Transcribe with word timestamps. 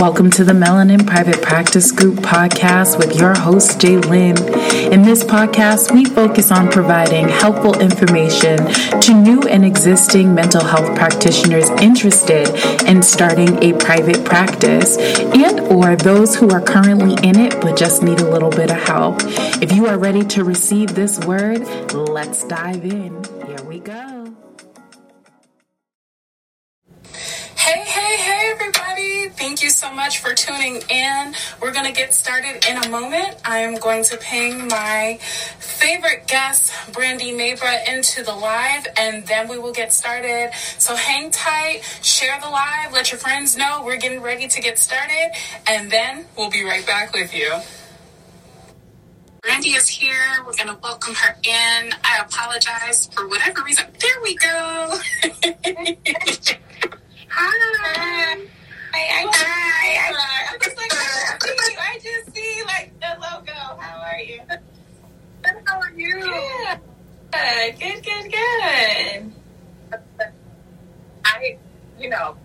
Welcome 0.00 0.30
to 0.32 0.44
the 0.44 0.52
Melanin 0.52 1.04
Private 1.04 1.42
Practice 1.42 1.90
Group 1.90 2.20
podcast 2.20 2.98
with 2.98 3.16
your 3.16 3.36
host, 3.36 3.80
Jay 3.80 3.96
Lynn. 3.96 4.38
In 4.92 5.02
this 5.02 5.24
podcast, 5.24 5.92
we 5.92 6.04
focus 6.04 6.52
on 6.52 6.70
providing 6.70 7.28
helpful 7.28 7.76
information 7.80 8.58
to 9.00 9.12
new 9.12 9.40
and 9.42 9.64
existing 9.64 10.32
mental 10.32 10.62
health 10.62 10.96
practitioners 10.96 11.68
interested 11.82 12.48
in 12.86 13.02
starting 13.02 13.60
a 13.60 13.76
private 13.76 14.24
practice 14.24 14.96
and 14.98 15.58
or 15.62 15.96
those 15.96 16.36
who 16.36 16.48
are 16.50 16.60
currently 16.60 17.14
in 17.28 17.36
it 17.36 17.60
but 17.60 17.76
just 17.76 18.00
need 18.00 18.20
a 18.20 18.30
little 18.30 18.50
bit 18.50 18.70
of 18.70 18.76
help. 18.76 19.16
If 19.60 19.72
you 19.72 19.88
are 19.88 19.98
ready 19.98 20.22
to 20.26 20.44
receive 20.44 20.94
this 20.94 21.18
word, 21.26 21.66
let's 21.92 22.44
dive 22.44 22.84
in. 22.84 23.24
Here 23.48 23.64
we 23.64 23.80
go. 23.80 24.37
Thank 29.58 29.62
you 29.62 29.70
so 29.70 29.92
much 29.92 30.18
for 30.20 30.34
tuning 30.34 30.82
in. 30.88 31.34
We're 31.60 31.72
going 31.72 31.86
to 31.86 31.92
get 31.92 32.14
started 32.14 32.64
in 32.68 32.76
a 32.76 32.88
moment. 32.90 33.36
I 33.44 33.58
am 33.58 33.76
going 33.76 34.04
to 34.04 34.16
ping 34.16 34.68
my 34.68 35.18
favorite 35.58 36.28
guest, 36.28 36.72
Brandy 36.92 37.32
Mabra, 37.32 37.88
into 37.88 38.22
the 38.22 38.34
live, 38.34 38.86
and 38.96 39.26
then 39.26 39.48
we 39.48 39.58
will 39.58 39.72
get 39.72 39.92
started. 39.92 40.50
So 40.78 40.94
hang 40.94 41.30
tight, 41.30 41.80
share 42.02 42.38
the 42.40 42.48
live, 42.48 42.92
let 42.92 43.10
your 43.10 43.18
friends 43.18 43.56
know 43.56 43.82
we're 43.84 43.96
getting 43.96 44.22
ready 44.22 44.46
to 44.46 44.60
get 44.60 44.78
started, 44.78 45.32
and 45.66 45.90
then 45.90 46.26
we'll 46.36 46.50
be 46.50 46.62
right 46.62 46.86
back 46.86 47.12
with 47.12 47.34
you. 47.34 47.52
Brandy 49.42 49.70
is 49.70 49.88
here. 49.88 50.44
We're 50.46 50.54
going 50.54 50.68
to 50.68 50.78
welcome 50.82 51.14
her 51.14 51.36
in. 51.42 51.94
I 52.04 52.20
apologize 52.20 53.08
for 53.12 53.26
whatever 53.26 53.62
reason. 53.64 53.86
There 53.98 54.20
we 54.22 54.36
go. 54.36 55.00
Hi. 57.40 58.36
Hi, 58.92 58.98
I, 58.98 59.30
hi. 59.32 60.12
I, 60.12 60.52
I'm 60.52 60.60
just 60.60 60.76
like, 60.76 60.92
I 60.92 61.38
see 61.40 61.72
you. 61.72 61.78
I 61.78 61.98
just 62.02 62.34
see 62.34 62.62
like 62.66 62.92
the 62.98 63.14
logo. 63.20 63.52
How 63.52 64.02
are 64.02 64.18
you? 64.18 64.40
How 65.64 65.80
are 65.80 65.90
you? 65.92 66.08
Good, 67.30 67.78
good, 67.78 68.02
good, 68.02 68.32
good. 68.32 70.00
I, 71.24 71.58
you 71.96 72.08
know, 72.08 72.36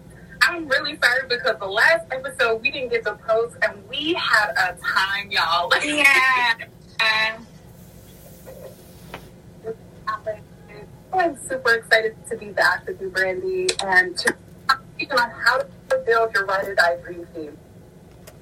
I'm 0.44 0.68
really 0.68 0.96
sorry 1.02 1.28
because 1.28 1.58
the 1.59 1.66
last 1.66 2.06
episode 2.12 2.62
we 2.62 2.70
didn't 2.70 2.90
get 2.90 3.03
to 3.06 3.16
post 3.16 3.56
and 3.64 3.90
we 3.90 4.14
had 4.14 4.52
a 4.52 4.78
time, 4.78 5.31
y'all. 5.31 5.72
Yeah. 5.84 6.68
I'm 11.14 11.38
super 11.48 11.73
excited 11.73 12.16
to 12.30 12.38
be 12.38 12.50
back 12.50 12.86
with 12.86 13.02
you, 13.02 13.09
Brandy, 13.09 13.70
and 13.84 14.18
to 14.18 14.36
on 15.12 15.30
how 15.32 15.58
to 15.58 16.04
build 16.06 16.34
your 16.34 16.46
ride 16.46 16.68
or 16.68 16.76
die 16.76 16.98
dream 16.98 17.28
team? 17.34 17.58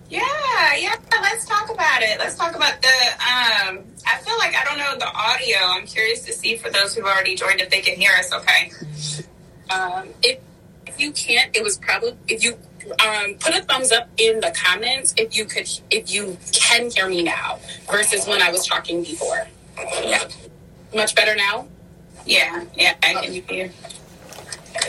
Yeah, 0.09 0.75
yeah. 0.77 0.95
Let's 1.21 1.45
talk 1.45 1.69
about 1.69 2.01
it. 2.01 2.19
Let's 2.19 2.35
talk 2.35 2.53
about 2.55 2.81
the. 2.81 2.87
Um, 2.87 3.79
I 4.05 4.17
feel 4.19 4.37
like 4.37 4.53
I 4.55 4.65
don't 4.65 4.77
know 4.77 4.97
the 4.97 5.07
audio. 5.07 5.57
I'm 5.61 5.85
curious 5.85 6.25
to 6.25 6.33
see 6.33 6.57
for 6.57 6.69
those 6.69 6.93
who've 6.93 7.05
already 7.05 7.35
joined 7.35 7.61
if 7.61 7.69
they 7.69 7.79
can 7.79 7.95
hear 7.95 8.11
us. 8.19 8.33
Okay. 8.33 8.71
Um, 9.69 10.09
if 10.21 10.39
if 10.85 10.99
you 10.99 11.13
can't, 11.13 11.55
it 11.55 11.63
was 11.63 11.77
probably 11.77 12.17
if 12.27 12.43
you 12.43 12.57
um, 13.05 13.35
put 13.35 13.55
a 13.55 13.61
thumbs 13.61 13.93
up 13.93 14.09
in 14.17 14.41
the 14.41 14.53
comments 14.53 15.13
if 15.17 15.37
you 15.37 15.45
could 15.45 15.69
if 15.89 16.11
you 16.11 16.37
can 16.51 16.89
hear 16.91 17.07
me 17.07 17.23
now 17.23 17.59
versus 17.89 18.27
when 18.27 18.41
I 18.41 18.51
was 18.51 18.67
talking 18.67 19.03
before. 19.03 19.47
Yeah. 20.03 20.27
Much 20.93 21.15
better 21.15 21.35
now. 21.35 21.67
Yeah, 22.25 22.65
yeah, 22.75 22.95
I 23.01 23.13
can 23.13 23.31
hear. 23.31 23.71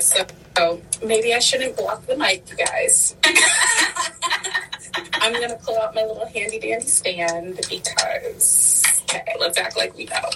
So. 0.00 0.26
So 0.56 0.82
maybe 1.04 1.34
I 1.34 1.38
shouldn't 1.38 1.76
block 1.76 2.06
the 2.06 2.16
mic, 2.16 2.48
you 2.50 2.56
guys. 2.56 3.16
I'm 5.14 5.32
gonna 5.32 5.56
pull 5.62 5.78
out 5.78 5.94
my 5.94 6.02
little 6.02 6.26
handy 6.26 6.58
dandy 6.58 6.86
stand 6.86 7.56
because 7.70 8.82
okay, 9.04 9.34
let's 9.40 9.56
act 9.58 9.76
like 9.76 9.96
we 9.96 10.04
know. 10.06 10.30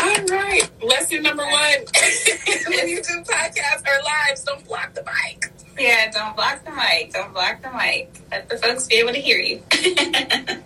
All 0.00 0.24
right, 0.26 0.68
lesson 0.82 1.22
number 1.22 1.44
one: 1.44 1.52
when 2.66 2.88
you 2.88 3.02
do 3.02 3.22
podcasts 3.22 3.86
or 3.86 4.02
lives, 4.02 4.42
don't 4.44 4.66
block 4.66 4.94
the 4.94 5.04
mic. 5.04 5.52
Yeah, 5.78 6.10
don't 6.10 6.34
block 6.34 6.64
the 6.64 6.72
mic. 6.72 7.12
Don't 7.12 7.32
block 7.32 7.62
the 7.62 7.70
mic. 7.70 8.10
Let 8.30 8.48
the 8.48 8.58
folks 8.58 8.86
be 8.86 8.96
able 8.96 9.12
to 9.12 9.20
hear 9.20 9.38
you. 9.38 9.62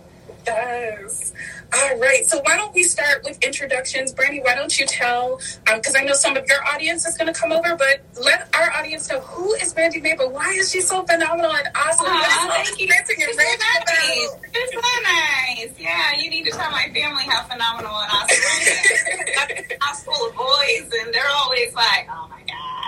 yes. 0.47 1.26
All 1.73 1.97
right. 1.99 2.25
So 2.25 2.39
why 2.43 2.55
don't 2.55 2.73
we 2.73 2.83
start 2.83 3.23
with 3.23 3.43
introductions? 3.43 4.13
Brandy, 4.13 4.39
why 4.41 4.55
don't 4.55 4.77
you 4.79 4.85
tell, 4.85 5.39
because 5.65 5.95
um, 5.95 6.01
I 6.01 6.05
know 6.05 6.13
some 6.13 6.37
of 6.37 6.45
your 6.47 6.63
audience 6.65 7.05
is 7.05 7.17
going 7.17 7.31
to 7.31 7.37
come 7.37 7.51
over, 7.51 7.75
but 7.75 8.01
let 8.23 8.49
our 8.55 8.71
audience 8.71 9.09
know 9.09 9.19
who 9.19 9.53
is 9.55 9.73
Brandy 9.73 10.01
Mabra? 10.01 10.31
Why 10.31 10.51
is 10.53 10.71
she 10.71 10.81
so 10.81 11.03
phenomenal 11.03 11.51
and 11.51 11.67
awesome? 11.75 12.07
Aww, 12.07 12.49
thank 12.49 12.79
you. 12.79 12.87
It's 12.89 13.09
nice. 13.37 14.37
It's 14.53 14.73
so 14.73 14.79
nice. 15.03 15.79
Yeah, 15.79 16.13
you 16.17 16.29
need 16.29 16.45
to 16.45 16.51
tell 16.51 16.71
my 16.71 16.89
family 16.93 17.23
how 17.23 17.43
phenomenal 17.43 17.95
and 17.95 18.11
awesome 18.11 18.37
I 18.37 19.47
am. 19.49 19.65
I'm 19.81 19.95
full 19.95 20.29
of 20.29 20.35
boys, 20.35 20.91
and 21.01 21.13
they're 21.13 21.29
always 21.29 21.73
like, 21.73 22.07
oh 22.09 22.27
my 22.29 22.41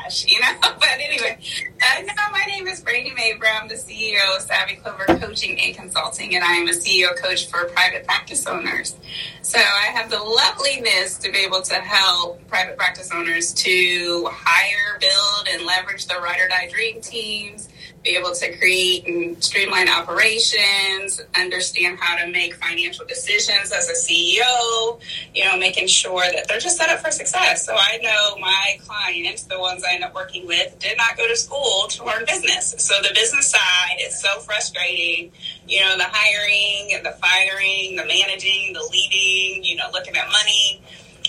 gosh, 0.10 0.26
you 0.32 0.40
know? 0.40 0.56
But 0.62 1.00
anyway, 1.00 1.38
uh, 1.82 2.02
no, 2.02 2.14
my 2.32 2.44
name 2.48 2.68
is 2.68 2.82
Brandy 2.82 3.12
Mabra. 3.12 3.62
I'm 3.62 3.68
the 3.68 3.76
CEO 3.76 4.36
of 4.36 4.42
Savvy 4.42 4.76
Clover 4.76 5.06
Coaching 5.06 5.60
and 5.60 5.76
Consulting, 5.76 6.36
and 6.36 6.44
I 6.44 6.54
am 6.54 6.68
a 6.68 6.72
CEO 6.72 7.16
coach 7.22 7.48
for 7.48 7.66
private 7.66 8.06
practice 8.06 8.48
owners. 8.48 8.96
So 9.42 9.60
I 9.60 9.92
have 9.94 10.10
the 10.10 10.20
loveliness 10.20 11.18
to 11.20 11.32
be 11.32 11.40
able 11.40 11.62
to 11.62 11.76
help 11.76 12.46
private 12.48 12.78
practice 12.78 13.12
owners 13.14 13.54
to 13.54 14.30
hire, 14.32 15.00
build, 15.00 15.48
and 15.52 15.66
leverage 15.66 16.08
the 16.08 16.16
ride 16.16 16.40
or 16.40 16.48
die 16.48 16.70
dream 16.72 17.02
teams 17.02 17.70
be 18.04 18.16
able 18.16 18.34
to 18.34 18.58
create 18.58 19.06
and 19.08 19.44
streamline 19.44 19.90
operations, 19.90 21.22
understand 21.36 21.98
how 22.00 22.18
to 22.18 22.32
make 22.32 22.56
financial 22.56 23.06
decisions 23.06 23.72
as 23.72 23.90
a 23.90 23.94
CEO, 23.94 25.00
you 25.34 25.44
know, 25.44 25.58
making 25.58 25.88
sure 25.88 26.24
that 26.34 26.48
they're 26.48 26.60
just 26.60 26.78
set 26.78 26.90
up 26.90 27.00
for 27.00 27.12
success. 27.12 27.66
So 27.66 27.76
I 27.76 27.98
know 28.02 28.38
my 28.40 28.78
clients, 28.86 29.44
the 29.44 29.60
ones 29.60 29.84
I 29.84 29.96
end 29.96 30.04
up 30.04 30.16
working 30.16 30.48
with, 30.48 30.78
did 30.80 30.98
not 30.98 31.18
go 31.18 31.28
to 31.28 31.36
school 31.36 31.88
to 31.90 32.06
learn 32.06 32.24
business. 32.26 32.76
So 32.78 32.96
the 33.02 33.14
business 33.14 33.52
side 33.52 33.98
is 34.02 34.20
so 34.20 34.40
frustrating. 34.40 35.32
You 35.68 35.82
know, 35.82 35.98
the 35.98 36.08
hiring 36.08 36.96
and 36.96 37.06
the 37.06 37.12
firing, 37.12 37.96
the 37.96 38.06
managing, 38.06 38.74
the 38.74 38.88
leading, 38.92 39.64
you 39.64 39.76
know, 39.76 39.90
looking 39.92 40.16
at 40.16 40.28
money 40.28 40.82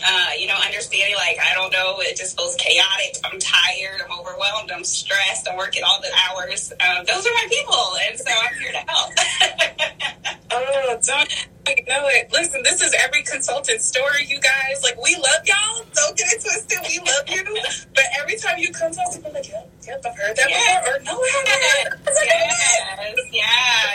uh, 0.07 0.31
you 0.39 0.47
know, 0.47 0.57
understanding 0.65 1.15
like 1.17 1.39
I 1.41 1.55
don't 1.55 1.73
know, 1.73 1.97
it 2.01 2.17
just 2.17 2.37
feels 2.37 2.57
chaotic. 2.57 3.17
I'm 3.25 3.39
tired, 3.39 4.01
I'm 4.05 4.19
overwhelmed, 4.19 4.71
I'm 4.71 4.85
stressed, 4.85 5.49
I'm 5.49 5.57
working 5.57 5.83
all 5.85 6.01
the 6.01 6.11
hours. 6.29 6.73
Uh, 6.81 7.03
those 7.05 7.27
are 7.27 7.33
my 7.33 7.47
people, 7.51 7.97
and 8.09 8.19
so 8.19 8.31
I'm 8.31 8.55
here 8.61 8.73
to 8.73 8.85
help. 8.89 9.11
oh, 10.53 10.99
know 11.89 12.07
it. 12.09 12.31
Listen, 12.33 12.63
this 12.63 12.81
is 12.83 12.95
every 13.03 13.23
consultant 13.23 13.81
story, 13.81 14.27
you 14.27 14.41
guys. 14.41 14.83
Like 14.83 15.01
we 15.03 15.15
love 15.17 15.43
y'all. 15.45 15.85
Don't 15.95 16.17
get 16.17 16.27
it 16.33 16.41
twisted. 16.43 16.79
We 16.89 16.99
love 16.99 17.27
you, 17.29 17.45
but 17.95 18.05
every 18.21 18.37
time 18.37 18.59
you 18.59 18.73
come 18.73 18.93
to 18.93 19.01
us, 19.01 19.19
we're 19.19 19.33
like, 19.33 19.49
yep, 19.49 19.71
yep, 19.87 20.03
I've 20.05 20.17
heard 20.17 20.37
that 20.37 20.49
yeah. 20.49 20.81
before, 20.81 20.97
or 20.97 21.03
no, 21.05 21.15
I 21.19 21.29
haven't. 21.47 22.15
yes, 22.25 23.19
yeah, 23.33 23.45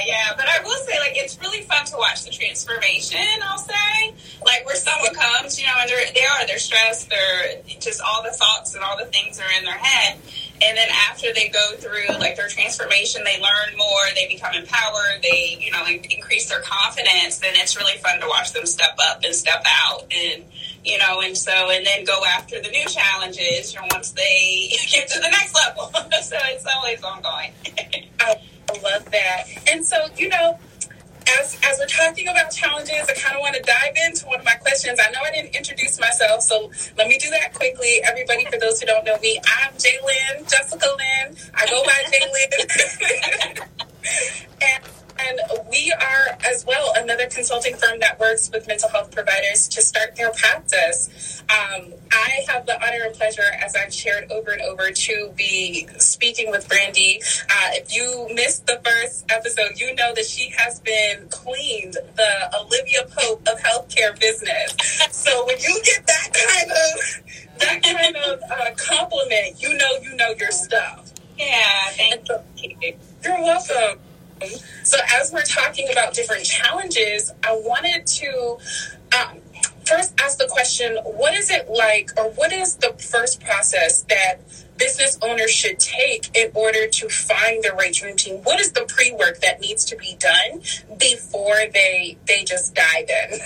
yeah. 0.05 0.33
But 0.35 0.47
I 0.47 0.63
will 0.63 0.77
say, 0.85 0.99
like, 0.99 1.15
it's 1.15 1.39
really 1.41 1.61
fun 1.63 1.85
to 1.85 1.97
watch 1.97 2.23
the 2.23 2.31
transformation. 2.31 3.23
I'll 3.43 3.57
say, 3.57 4.13
like, 4.45 4.65
where 4.65 4.75
someone 4.75 5.13
comes, 5.13 5.59
you 5.59 5.65
know, 5.67 5.73
and 5.79 5.89
they're 5.89 6.11
they 6.13 6.25
are 6.25 6.47
they're 6.47 6.59
stressed, 6.59 7.09
they're 7.09 7.61
just 7.79 8.01
all 8.01 8.23
the 8.23 8.31
thoughts 8.31 8.75
and 8.75 8.83
all 8.83 8.97
the 8.97 9.05
things 9.05 9.39
are 9.39 9.51
in 9.57 9.65
their 9.65 9.77
head. 9.77 10.19
And 10.61 10.77
then 10.77 10.87
after 11.09 11.33
they 11.33 11.49
go 11.49 11.75
through 11.75 12.17
like 12.19 12.37
their 12.37 12.47
transformation, 12.47 13.23
they 13.25 13.41
learn 13.41 13.77
more, 13.77 14.03
they 14.15 14.27
become 14.27 14.55
empowered, 14.55 15.21
they, 15.21 15.57
you 15.59 15.71
know, 15.71 15.85
increase 15.85 16.49
their 16.49 16.61
confidence, 16.61 17.39
then 17.39 17.53
it's 17.55 17.75
really 17.75 17.97
fun 17.97 18.21
to 18.21 18.27
watch 18.27 18.53
them 18.53 18.65
step 18.65 18.97
up 19.01 19.21
and 19.23 19.35
step 19.35 19.63
out 19.65 20.03
and 20.11 20.45
you 20.85 20.99
know, 20.99 21.19
and 21.21 21.35
so 21.35 21.71
and 21.71 21.85
then 21.85 22.05
go 22.05 22.23
after 22.25 22.61
the 22.61 22.69
new 22.69 22.85
challenges, 22.85 23.73
you 23.73 23.79
know, 23.79 23.87
once 23.91 24.11
they 24.11 24.71
get 24.91 25.07
to 25.09 25.19
the 25.19 25.29
next 25.29 25.55
level. 25.55 25.91
so 26.21 26.37
it's 26.45 26.65
always 26.65 27.03
ongoing. 27.03 27.51
I 28.19 28.39
love 28.83 29.09
that. 29.11 29.45
And 29.71 29.85
so, 29.85 29.97
you 30.15 30.29
know, 30.29 30.57
as 31.39 31.57
as 31.63 31.79
we're 31.79 31.87
talking 31.87 32.27
about 32.27 32.51
challenges, 32.51 33.07
I 33.09 33.13
kind 33.13 33.35
of 33.35 33.41
want 33.41 33.55
to 33.55 33.61
dive 33.61 33.95
into 34.07 34.25
one 34.27 34.39
of 34.39 34.45
my 34.45 34.55
questions. 34.55 34.99
I 34.99 35.09
know 35.11 35.19
I 35.23 35.31
didn't 35.31 35.55
introduce 35.55 35.99
myself, 35.99 36.41
so 36.41 36.71
let 36.97 37.07
me 37.07 37.17
do 37.17 37.29
that 37.31 37.53
quickly. 37.53 38.01
Everybody, 38.03 38.45
for 38.45 38.59
those 38.59 38.79
who 38.79 38.87
don't 38.87 39.05
know 39.05 39.17
me, 39.19 39.39
I'm 39.45 39.73
Jaylyn, 39.73 40.49
Jessica 40.49 40.87
Lynn. 40.87 41.35
I 41.53 41.65
go 41.67 41.83
by 41.83 42.03
Jaylyn. 42.11 43.67
and 44.61 44.83
and 45.19 45.39
we 45.69 45.93
are, 45.99 46.37
as 46.45 46.65
well, 46.65 46.93
another 46.95 47.27
consulting 47.27 47.75
firm 47.75 47.99
that 47.99 48.19
works 48.19 48.49
with 48.51 48.67
mental 48.67 48.89
health 48.89 49.11
providers 49.11 49.67
to 49.69 49.81
start 49.81 50.15
their 50.15 50.31
practice. 50.31 51.43
Um, 51.43 51.93
I 52.11 52.43
have 52.47 52.65
the 52.65 52.75
honor 52.83 53.05
and 53.05 53.15
pleasure, 53.15 53.51
as 53.59 53.75
I've 53.75 53.93
shared 53.93 54.31
over 54.31 54.51
and 54.51 54.61
over, 54.61 54.91
to 54.91 55.33
be 55.35 55.87
speaking 55.97 56.49
with 56.51 56.67
Brandy. 56.67 57.21
Uh, 57.49 57.69
if 57.73 57.93
you 57.95 58.27
missed 58.33 58.65
the 58.67 58.81
first 58.83 59.25
episode, 59.29 59.71
you 59.77 59.93
know 59.95 60.13
that 60.15 60.25
she 60.25 60.49
has 60.57 60.79
been 60.81 61.27
queened 61.29 61.93
the 62.15 62.57
Olivia 62.59 63.03
Pope 63.15 63.41
of 63.47 63.59
healthcare 63.59 64.19
business. 64.19 64.75
So 65.11 65.45
when 65.45 65.59
you 65.59 65.81
get 65.83 66.05
that 66.07 66.29
kind 66.33 66.71
of 66.71 67.59
that 67.59 67.83
kind 67.83 68.15
of 68.15 68.39
uh, 68.51 68.75
compliment, 68.75 69.61
you 69.61 69.75
know 69.77 69.91
you 70.01 70.15
know 70.15 70.33
your 70.39 70.51
stuff. 70.51 71.11
Yeah, 71.37 71.89
thank 71.91 72.27
you. 72.57 72.95
You're 73.23 73.41
welcome. 73.41 73.99
So, 74.83 74.97
as 75.13 75.31
we're 75.31 75.43
talking 75.43 75.89
about 75.91 76.13
different 76.13 76.45
challenges, 76.45 77.31
I 77.43 77.53
wanted 77.53 78.05
to 78.05 78.57
um, 79.17 79.37
first 79.85 80.13
ask 80.21 80.37
the 80.37 80.47
question 80.47 80.97
what 81.03 81.33
is 81.33 81.49
it 81.49 81.69
like, 81.69 82.11
or 82.17 82.31
what 82.31 82.51
is 82.51 82.75
the 82.75 82.93
first 82.93 83.41
process 83.41 84.03
that 84.03 84.37
business 84.77 85.17
owners 85.21 85.51
should 85.51 85.79
take 85.79 86.35
in 86.35 86.51
order 86.53 86.87
to 86.87 87.09
find 87.09 87.63
the 87.63 87.71
right 87.71 87.93
dream 87.93 88.15
team? 88.15 88.37
What 88.43 88.59
is 88.59 88.71
the 88.73 88.85
pre 88.87 89.11
work 89.13 89.39
that 89.39 89.61
needs 89.61 89.85
to 89.85 89.95
be 89.95 90.17
done 90.19 90.61
before 90.99 91.57
they 91.73 92.17
they 92.27 92.43
just 92.43 92.75
dive 92.75 93.09
in? 93.09 93.39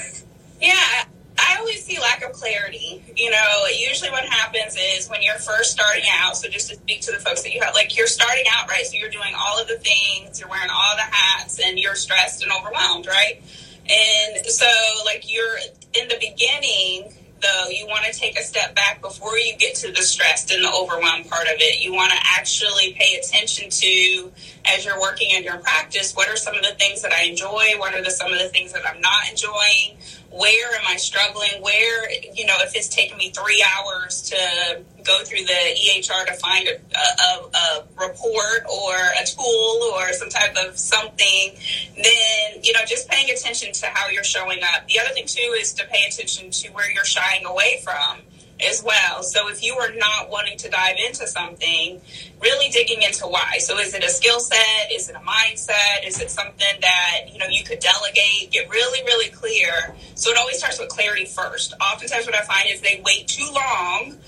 Yeah, 0.61 1.05
I 1.39 1.57
always 1.59 1.83
see 1.83 1.99
lack 1.99 2.23
of 2.23 2.33
clarity. 2.33 3.03
You 3.15 3.31
know, 3.31 3.65
usually 3.73 4.11
what 4.11 4.25
happens 4.25 4.75
is 4.77 5.09
when 5.09 5.21
you're 5.21 5.35
first 5.35 5.71
starting 5.71 6.05
out, 6.21 6.35
so 6.37 6.49
just 6.49 6.69
to 6.69 6.75
speak 6.75 7.01
to 7.01 7.11
the 7.11 7.19
folks 7.19 7.43
that 7.43 7.53
you 7.53 7.61
have, 7.61 7.73
like 7.73 7.97
you're 7.97 8.07
starting 8.07 8.45
out, 8.51 8.69
right? 8.69 8.85
So 8.85 8.97
you're 8.97 9.09
doing 9.09 9.33
all 9.37 9.59
of 9.59 9.67
the 9.67 9.77
things, 9.77 10.39
you're 10.39 10.49
wearing 10.49 10.69
all 10.71 10.95
the 10.95 11.01
hats, 11.01 11.59
and 11.63 11.79
you're 11.79 11.95
stressed 11.95 12.43
and 12.43 12.51
overwhelmed, 12.51 13.07
right? 13.07 13.41
And 13.89 14.45
so, 14.45 14.69
like, 15.05 15.31
you're 15.31 15.57
in 15.93 16.07
the 16.07 16.17
beginning, 16.19 17.13
though, 17.41 17.69
you 17.69 17.87
want 17.87 18.05
to 18.05 18.17
take 18.17 18.39
a 18.39 18.43
step 18.43 18.75
back 18.75 19.01
before 19.01 19.37
you 19.37 19.55
get 19.57 19.75
to 19.75 19.91
the 19.91 20.01
stressed 20.01 20.51
and 20.51 20.63
the 20.63 20.71
overwhelmed 20.71 21.29
part 21.29 21.47
of 21.47 21.55
it. 21.59 21.83
You 21.83 21.93
want 21.93 22.11
to 22.11 22.17
actually 22.21 22.93
pay 22.93 23.15
attention 23.15 23.69
to, 23.69 24.31
as 24.65 24.85
you're 24.85 24.99
working 24.99 25.31
in 25.31 25.43
your 25.43 25.57
practice, 25.57 26.15
what 26.15 26.29
are 26.29 26.37
some 26.37 26.55
of 26.55 26.63
the 26.63 26.75
things 26.75 27.01
that 27.01 27.13
I 27.13 27.23
enjoy? 27.23 27.73
What 27.77 27.93
are 27.93 28.03
the, 28.03 28.11
some 28.11 28.31
of 28.31 28.39
the 28.39 28.49
things 28.49 28.73
that 28.73 28.83
I'm 28.87 29.01
not 29.01 29.29
enjoying? 29.29 29.97
where 30.31 30.75
am 30.75 30.83
I 30.87 30.97
struggling? 30.97 31.61
Where, 31.61 32.09
you 32.11 32.45
know, 32.45 32.55
if 32.59 32.75
it's 32.75 32.87
taking 32.87 33.17
me 33.17 33.31
three 33.31 33.63
hours 33.75 34.21
to 34.29 34.81
go 35.09 35.23
through 35.23 35.43
the 35.43 35.75
EHR 35.75 36.25
to 36.27 36.33
find 36.33 36.67
a, 36.67 36.75
a, 36.95 37.49
a, 37.49 37.83
report 37.97 38.63
or 38.71 38.93
a 38.93 39.25
tool 39.25 39.91
or 39.95 40.13
some 40.13 40.29
type 40.29 40.55
of 40.55 40.77
something, 40.77 41.55
then, 41.95 42.61
you 42.61 42.73
know, 42.73 42.81
just 42.85 43.09
paying 43.09 43.29
attention 43.31 43.73
to 43.73 43.87
how 43.87 44.07
you're 44.09 44.23
showing 44.23 44.59
up. 44.61 44.87
The 44.87 44.99
other 44.99 45.09
thing, 45.09 45.25
too, 45.25 45.55
is 45.59 45.73
to 45.73 45.85
pay 45.87 46.03
attention 46.07 46.51
to 46.51 46.69
where 46.69 46.89
you're 46.91 47.05
shying 47.05 47.45
away 47.45 47.81
from 47.83 48.19
as 48.61 48.83
well. 48.83 49.23
So 49.23 49.49
if 49.49 49.63
you 49.63 49.73
are 49.75 49.91
not 49.95 50.29
wanting 50.29 50.57
to 50.59 50.69
dive 50.69 50.97
into 51.07 51.25
something, 51.27 52.01
really 52.41 52.69
digging 52.69 53.01
into 53.01 53.25
why. 53.25 53.57
So 53.59 53.79
is 53.79 53.93
it 53.95 54.03
a 54.03 54.09
skill 54.09 54.39
set? 54.39 54.91
Is 54.91 55.09
it 55.09 55.15
a 55.15 55.19
mindset? 55.19 56.05
Is 56.05 56.19
it 56.21 56.29
something 56.29 56.75
that, 56.81 57.31
you 57.31 57.39
know, 57.39 57.47
you 57.49 57.63
could 57.63 57.79
delegate? 57.79 58.51
Get 58.51 58.69
really, 58.69 59.03
really 59.05 59.29
clear. 59.29 59.95
So 60.15 60.29
it 60.29 60.37
always 60.37 60.57
starts 60.59 60.79
with 60.79 60.89
clarity 60.89 61.25
first. 61.25 61.73
Oftentimes 61.81 62.25
what 62.25 62.35
I 62.35 62.41
find 62.41 62.69
is 62.69 62.81
they 62.81 63.01
wait 63.03 63.27
too 63.27 63.49
long 63.51 64.19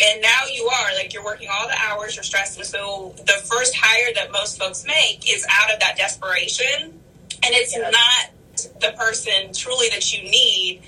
and 0.00 0.22
now 0.22 0.42
you 0.52 0.66
are 0.66 0.94
like 0.94 1.12
you're 1.12 1.24
working 1.24 1.48
all 1.50 1.66
the 1.66 1.74
hours, 1.74 2.16
you're 2.16 2.24
stressed. 2.24 2.56
And 2.58 2.66
so 2.66 3.14
the 3.18 3.40
first 3.44 3.74
hire 3.76 4.12
that 4.14 4.30
most 4.32 4.58
folks 4.58 4.84
make 4.84 5.30
is 5.30 5.46
out 5.50 5.72
of 5.72 5.80
that 5.80 5.96
desperation. 5.96 7.00
And 7.44 7.54
it's 7.54 7.76
not 7.76 8.30
the 8.80 8.92
person 8.98 9.52
truly 9.52 9.88
that 9.90 10.12
you 10.12 10.22
need 10.22 10.82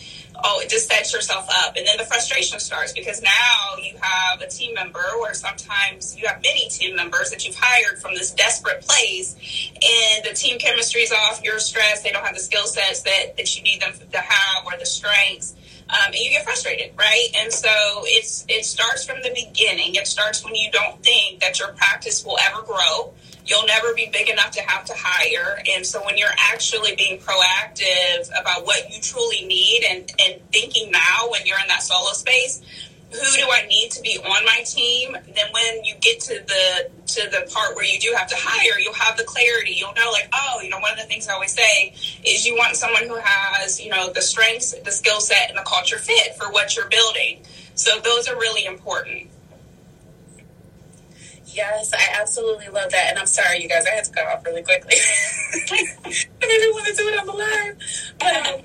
oh, 0.44 0.60
it 0.60 0.68
just 0.68 0.88
sets 0.88 1.12
yourself 1.12 1.48
up. 1.50 1.76
And 1.76 1.86
then 1.86 1.96
the 1.96 2.04
frustration 2.04 2.58
starts 2.60 2.92
because 2.92 3.22
now 3.22 3.76
you 3.82 3.96
have 4.00 4.40
a 4.40 4.46
team 4.46 4.74
member, 4.74 5.04
or 5.20 5.34
sometimes 5.34 6.16
you 6.16 6.26
have 6.26 6.42
many 6.42 6.68
team 6.68 6.96
members 6.96 7.30
that 7.30 7.44
you've 7.46 7.56
hired 7.56 7.98
from 8.00 8.14
this 8.14 8.30
desperate 8.32 8.82
place, 8.82 9.36
and 9.74 10.24
the 10.24 10.34
team 10.34 10.58
chemistry 10.58 11.02
is 11.02 11.12
off, 11.12 11.40
you're 11.42 11.58
stressed, 11.58 12.04
they 12.04 12.10
don't 12.10 12.24
have 12.24 12.34
the 12.34 12.40
skill 12.40 12.66
sets 12.66 13.02
that, 13.02 13.36
that 13.36 13.56
you 13.56 13.62
need 13.62 13.80
them 13.80 13.92
to 14.10 14.18
have 14.18 14.64
or 14.66 14.72
the 14.78 14.86
strengths. 14.86 15.54
Um, 15.90 16.12
and 16.12 16.14
you 16.14 16.30
get 16.30 16.44
frustrated, 16.44 16.92
right? 16.96 17.28
And 17.38 17.52
so 17.52 17.68
it's 18.04 18.44
it 18.48 18.64
starts 18.64 19.04
from 19.04 19.22
the 19.22 19.30
beginning. 19.30 19.96
It 19.96 20.06
starts 20.06 20.44
when 20.44 20.54
you 20.54 20.70
don't 20.70 21.02
think 21.02 21.40
that 21.40 21.58
your 21.58 21.72
practice 21.72 22.24
will 22.24 22.38
ever 22.38 22.62
grow 22.62 23.12
you'll 23.50 23.66
never 23.66 23.92
be 23.94 24.08
big 24.12 24.28
enough 24.28 24.52
to 24.52 24.62
have 24.62 24.84
to 24.84 24.94
hire. 24.96 25.60
And 25.74 25.84
so 25.84 26.04
when 26.04 26.16
you're 26.16 26.28
actually 26.38 26.94
being 26.94 27.18
proactive 27.18 28.30
about 28.40 28.64
what 28.64 28.94
you 28.94 29.00
truly 29.02 29.44
need 29.44 29.84
and, 29.88 30.12
and 30.24 30.40
thinking 30.52 30.92
now 30.92 31.28
when 31.30 31.44
you're 31.44 31.58
in 31.58 31.68
that 31.68 31.82
solo 31.82 32.12
space, 32.12 32.62
who 33.12 33.36
do 33.36 33.46
I 33.50 33.66
need 33.66 33.90
to 33.92 34.02
be 34.02 34.18
on 34.18 34.44
my 34.44 34.62
team? 34.64 35.12
Then 35.12 35.46
when 35.52 35.84
you 35.84 35.94
get 36.00 36.20
to 36.20 36.34
the 36.46 36.90
to 37.14 37.28
the 37.30 37.50
part 37.52 37.74
where 37.74 37.84
you 37.84 37.98
do 37.98 38.14
have 38.16 38.28
to 38.28 38.36
hire, 38.38 38.78
you'll 38.78 38.94
have 38.94 39.16
the 39.16 39.24
clarity. 39.24 39.74
You'll 39.76 39.94
know 39.94 40.10
like, 40.12 40.28
oh, 40.32 40.60
you 40.62 40.70
know, 40.70 40.78
one 40.78 40.92
of 40.92 40.98
the 40.98 41.06
things 41.06 41.26
I 41.28 41.34
always 41.34 41.52
say 41.52 41.92
is 42.24 42.46
you 42.46 42.54
want 42.54 42.76
someone 42.76 43.04
who 43.04 43.16
has, 43.16 43.80
you 43.80 43.90
know, 43.90 44.12
the 44.12 44.22
strengths, 44.22 44.74
the 44.84 44.92
skill 44.92 45.20
set 45.20 45.48
and 45.48 45.58
the 45.58 45.64
culture 45.64 45.98
fit 45.98 46.36
for 46.36 46.52
what 46.52 46.76
you're 46.76 46.88
building. 46.88 47.42
So 47.74 47.98
those 48.00 48.28
are 48.28 48.36
really 48.36 48.64
important. 48.64 49.28
Yes, 51.46 51.92
I 51.92 52.20
absolutely 52.20 52.68
love 52.68 52.92
that. 52.92 53.06
And 53.10 53.18
I'm 53.18 53.26
sorry, 53.26 53.60
you 53.60 53.68
guys, 53.68 53.84
I 53.86 53.90
had 53.96 54.04
to 54.04 54.12
cut 54.12 54.26
off 54.26 54.44
really 54.44 54.62
quickly. 54.62 54.94
I 55.54 56.14
didn't 56.40 56.74
want 56.74 56.86
to 56.86 56.94
do 56.94 57.08
it 57.08 57.18
on 57.18 57.26
the 57.26 57.32
live. 57.32 57.76
But 58.20 58.46
um, 58.46 58.60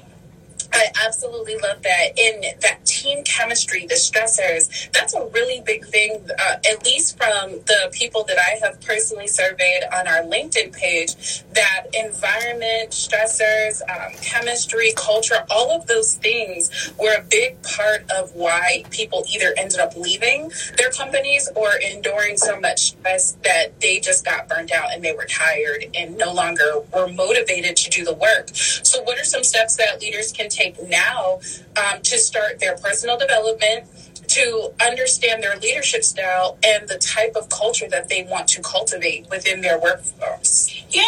I 0.72 0.88
absolutely 1.06 1.58
love 1.58 1.82
that. 1.82 2.20
In 2.20 2.42
that 2.62 2.86
team 3.06 3.24
chemistry, 3.24 3.86
the 3.86 3.96
stressors, 3.96 4.92
that's 4.92 5.14
a 5.14 5.26
really 5.28 5.62
big 5.62 5.86
thing, 5.86 6.26
uh, 6.40 6.56
at 6.70 6.86
least 6.86 7.18
from 7.18 7.52
the 7.66 7.90
people 7.92 8.24
that 8.24 8.38
I 8.38 8.66
have 8.66 8.82
personally 8.82 9.28
surveyed 9.28 9.84
on 9.94 10.08
our 10.08 10.24
LinkedIn 10.24 10.74
page, 10.74 11.44
that 11.54 11.86
environment, 11.94 12.92
stressors, 12.92 13.82
um, 13.90 14.14
chemistry, 14.22 14.92
culture, 14.98 15.46
all 15.50 15.72
of 15.72 15.88
those 15.88 16.16
things 16.16 16.94
were 17.00 17.16
a 17.16 17.24
big 17.24 17.62
part 17.64 18.10
of 18.12 18.34
why 18.34 18.84
people 18.92 19.24
either 19.34 19.54
ended 19.58 19.80
up 19.80 19.96
leaving 19.96 20.52
their 20.78 20.92
companies 20.92 21.50
or 21.56 21.72
enduring 21.78 22.38
so 22.38 22.60
much 22.60 22.88
stress 22.88 23.34
that 23.44 23.80
they 23.80 24.00
just 24.00 24.26
got 24.26 24.50
burnt 24.50 24.72
out 24.72 24.94
and 24.94 25.04
they 25.04 25.14
were 25.14 25.26
tired 25.26 25.86
and 25.96 26.18
no 26.18 26.34
longer 26.34 26.82
were 26.94 27.08
motivated 27.08 27.76
to 27.78 27.90
do 27.90 28.04
the 28.04 28.14
work. 28.14 28.50
So, 28.54 29.02
what 29.04 29.20
are 29.20 29.24
some 29.24 29.44
steps 29.44 29.76
that 29.78 30.02
leaders 30.02 30.32
can 30.32 30.50
take? 30.50 30.66
take 30.66 30.90
now 30.90 31.40
um, 31.78 32.02
to 32.02 32.18
start 32.18 32.60
their 32.60 32.78
personal 32.78 33.18
development, 33.18 33.86
to 34.28 34.72
understand 34.86 35.44
their 35.44 35.56
leadership 35.58 36.04
style 36.04 36.58
and 36.66 36.88
the 36.88 36.98
type 36.98 37.36
of 37.36 37.50
culture 37.50 37.88
that 37.90 38.10
they 38.10 38.24
want 38.24 38.48
to 38.50 38.62
cultivate 38.62 39.28
within 39.30 39.62
their 39.62 39.80
workforce. 39.80 40.84
Yeah. 40.90 41.04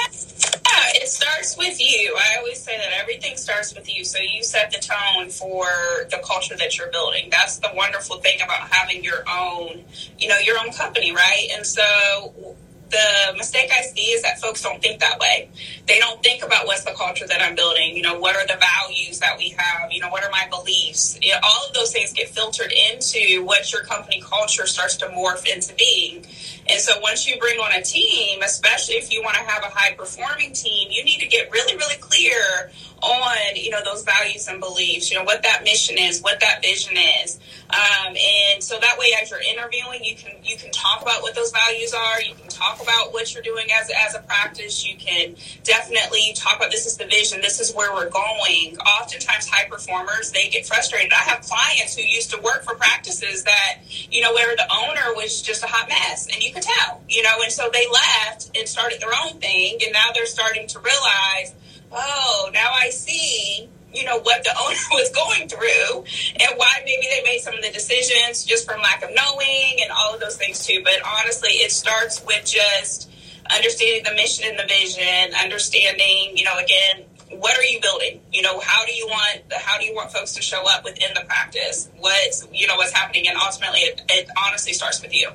Yeah, 0.77 1.01
it 1.01 1.07
starts 1.07 1.57
with 1.57 1.79
you. 1.79 2.15
I 2.15 2.37
always 2.37 2.61
say 2.61 2.77
that 2.77 2.91
everything 2.99 3.35
starts 3.37 3.73
with 3.73 3.93
you. 3.93 4.03
So 4.03 4.19
you 4.19 4.43
set 4.43 4.71
the 4.71 4.79
tone 4.79 5.29
for 5.29 5.65
the 6.11 6.21
culture 6.23 6.55
that 6.57 6.77
you're 6.77 6.91
building. 6.91 7.29
That's 7.31 7.57
the 7.57 7.69
wonderful 7.73 8.17
thing 8.17 8.39
about 8.41 8.69
having 8.69 9.03
your 9.03 9.23
own, 9.27 9.83
you 10.19 10.27
know, 10.27 10.37
your 10.37 10.59
own 10.59 10.71
company, 10.71 11.11
right? 11.13 11.47
And 11.55 11.65
so 11.65 12.55
the 12.89 13.37
mistake 13.37 13.69
I 13.71 13.81
see 13.81 14.11
is 14.11 14.21
that 14.23 14.39
folks 14.39 14.61
don't 14.61 14.81
think 14.81 14.99
that 14.99 15.19
way. 15.19 15.49
They 15.87 15.99
don't 15.99 16.21
think 16.23 16.43
about 16.43 16.65
what's 16.65 16.83
the 16.83 16.93
culture 16.97 17.27
that 17.27 17.41
I'm 17.41 17.55
building. 17.55 17.95
You 17.95 18.03
know, 18.03 18.19
what 18.19 18.35
are 18.35 18.45
the 18.45 18.59
values 18.59 19.19
that 19.19 19.37
we 19.37 19.49
have? 19.57 19.91
You 19.91 20.01
know, 20.01 20.09
what 20.09 20.23
are 20.23 20.31
my 20.31 20.47
beliefs? 20.49 21.17
You 21.21 21.33
know, 21.33 21.39
all 21.43 21.67
of 21.67 21.73
those 21.73 21.91
things 21.91 22.13
get 22.13 22.29
filtered 22.29 22.71
into 22.71 23.43
what 23.43 23.71
your 23.71 23.83
company 23.83 24.21
culture 24.21 24.65
starts 24.65 24.95
to 24.97 25.07
morph 25.07 25.45
into 25.47 25.73
being. 25.75 26.25
And 26.69 26.79
so 26.79 26.99
once 27.01 27.27
you 27.27 27.39
bring 27.39 27.59
on 27.59 27.73
a 27.73 27.81
team, 27.81 28.41
especially 28.41 28.95
if 28.95 29.11
you 29.11 29.21
want 29.23 29.35
to 29.35 29.43
have 29.43 29.63
a 29.63 29.69
high 29.69 29.93
performing 29.93 30.53
team, 30.53 30.89
you 30.91 31.03
need 31.03 31.19
to 31.19 31.27
get 31.27 31.51
really, 31.51 31.75
really 31.77 31.97
clear 31.99 32.71
on, 33.01 33.55
you 33.55 33.69
know, 33.69 33.83
those 33.83 34.03
values 34.03 34.47
and 34.47 34.59
beliefs, 34.59 35.11
you 35.11 35.17
know, 35.17 35.23
what 35.23 35.43
that 35.43 35.63
mission 35.63 35.97
is, 35.97 36.21
what 36.21 36.39
that 36.39 36.61
vision 36.61 36.97
is. 37.23 37.39
Um, 37.69 38.15
and 38.15 38.63
so 38.63 38.79
that 38.79 38.97
way, 38.97 39.07
as 39.21 39.29
you're 39.29 39.41
interviewing, 39.41 40.03
you 40.03 40.15
can 40.15 40.31
you 40.43 40.55
can 40.55 40.71
talk 40.71 41.01
about 41.01 41.21
what 41.21 41.35
those 41.35 41.51
values 41.51 41.93
are. 41.93 42.21
You 42.21 42.33
can 42.33 42.47
talk 42.47 42.81
about 42.81 43.11
what 43.11 43.33
you're 43.33 43.43
doing 43.43 43.67
as 43.73 43.91
as 44.07 44.15
a 44.15 44.19
practice. 44.19 44.85
You 44.85 44.95
can 44.95 45.35
definitely 45.63 46.33
talk 46.33 46.57
about 46.57 46.71
this 46.71 46.85
is 46.85 46.95
the 46.95 47.05
vision, 47.05 47.41
this 47.41 47.59
is 47.59 47.73
where 47.75 47.93
we're 47.93 48.09
going. 48.09 48.77
Oftentimes, 48.77 49.47
high 49.47 49.67
performers 49.67 50.31
they 50.31 50.47
get 50.47 50.65
frustrated. 50.65 51.11
I 51.11 51.23
have 51.29 51.41
clients 51.41 51.95
who 51.95 52.03
used 52.03 52.31
to 52.31 52.41
work 52.41 52.63
for 52.63 52.75
practices 52.75 53.43
that 53.43 53.79
you 54.09 54.21
know 54.21 54.33
where 54.33 54.55
the 54.55 54.67
owner 54.71 55.13
was 55.15 55.41
just 55.41 55.63
a 55.63 55.67
hot 55.67 55.89
mess, 55.89 56.27
and 56.33 56.41
you 56.41 56.53
could 56.53 56.63
tell, 56.63 57.01
you 57.09 57.21
know, 57.23 57.41
and 57.43 57.51
so 57.51 57.69
they 57.71 57.85
left 57.91 58.51
and 58.57 58.67
started 58.67 59.01
their 59.01 59.13
own 59.25 59.39
thing, 59.39 59.79
and 59.83 59.93
now 59.93 60.09
they're 60.13 60.25
starting 60.25 60.67
to 60.67 60.79
realize, 60.79 61.53
oh, 61.91 62.49
now 62.53 62.71
I 62.73 62.89
see 62.89 63.69
you 63.93 64.05
know 64.05 64.19
what 64.19 64.43
the 64.43 64.51
owner 64.61 64.77
was 64.91 65.09
going 65.11 65.47
through 65.49 66.03
and 66.39 66.57
why 66.57 66.81
maybe 66.85 67.07
they 67.09 67.23
made 67.23 67.39
some 67.39 67.55
of 67.55 67.61
the 67.61 67.71
decisions 67.71 68.45
just 68.45 68.69
from 68.69 68.81
lack 68.81 69.03
of 69.03 69.09
knowing 69.13 69.77
and 69.81 69.91
all 69.91 70.13
of 70.13 70.19
those 70.19 70.37
things 70.37 70.65
too. 70.65 70.81
But 70.83 70.95
honestly 71.05 71.51
it 71.51 71.71
starts 71.71 72.23
with 72.25 72.45
just 72.45 73.09
understanding 73.49 74.03
the 74.03 74.13
mission 74.13 74.45
and 74.49 74.59
the 74.59 74.67
vision 74.67 75.33
understanding 75.41 76.35
you 76.35 76.43
know 76.43 76.57
again 76.57 77.05
what 77.29 77.57
are 77.57 77.63
you 77.63 77.81
building? 77.81 78.21
You 78.31 78.41
know 78.41 78.59
how 78.59 78.85
do 78.85 78.93
you 78.93 79.05
want 79.07 79.41
how 79.53 79.77
do 79.77 79.85
you 79.85 79.93
want 79.93 80.11
folks 80.11 80.33
to 80.33 80.41
show 80.41 80.63
up 80.67 80.83
within 80.83 81.09
the 81.13 81.21
practice? 81.21 81.89
What's 81.97 82.47
you 82.53 82.67
know 82.67 82.75
what's 82.75 82.93
happening? 82.93 83.27
And 83.27 83.37
ultimately 83.37 83.79
it, 83.79 84.01
it 84.09 84.29
honestly 84.45 84.73
starts 84.73 85.01
with 85.01 85.13
you. 85.13 85.29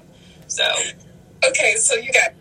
So. 0.46 0.64
Okay 1.44 1.74
so 1.74 1.96
you 1.96 2.12
got 2.12 2.34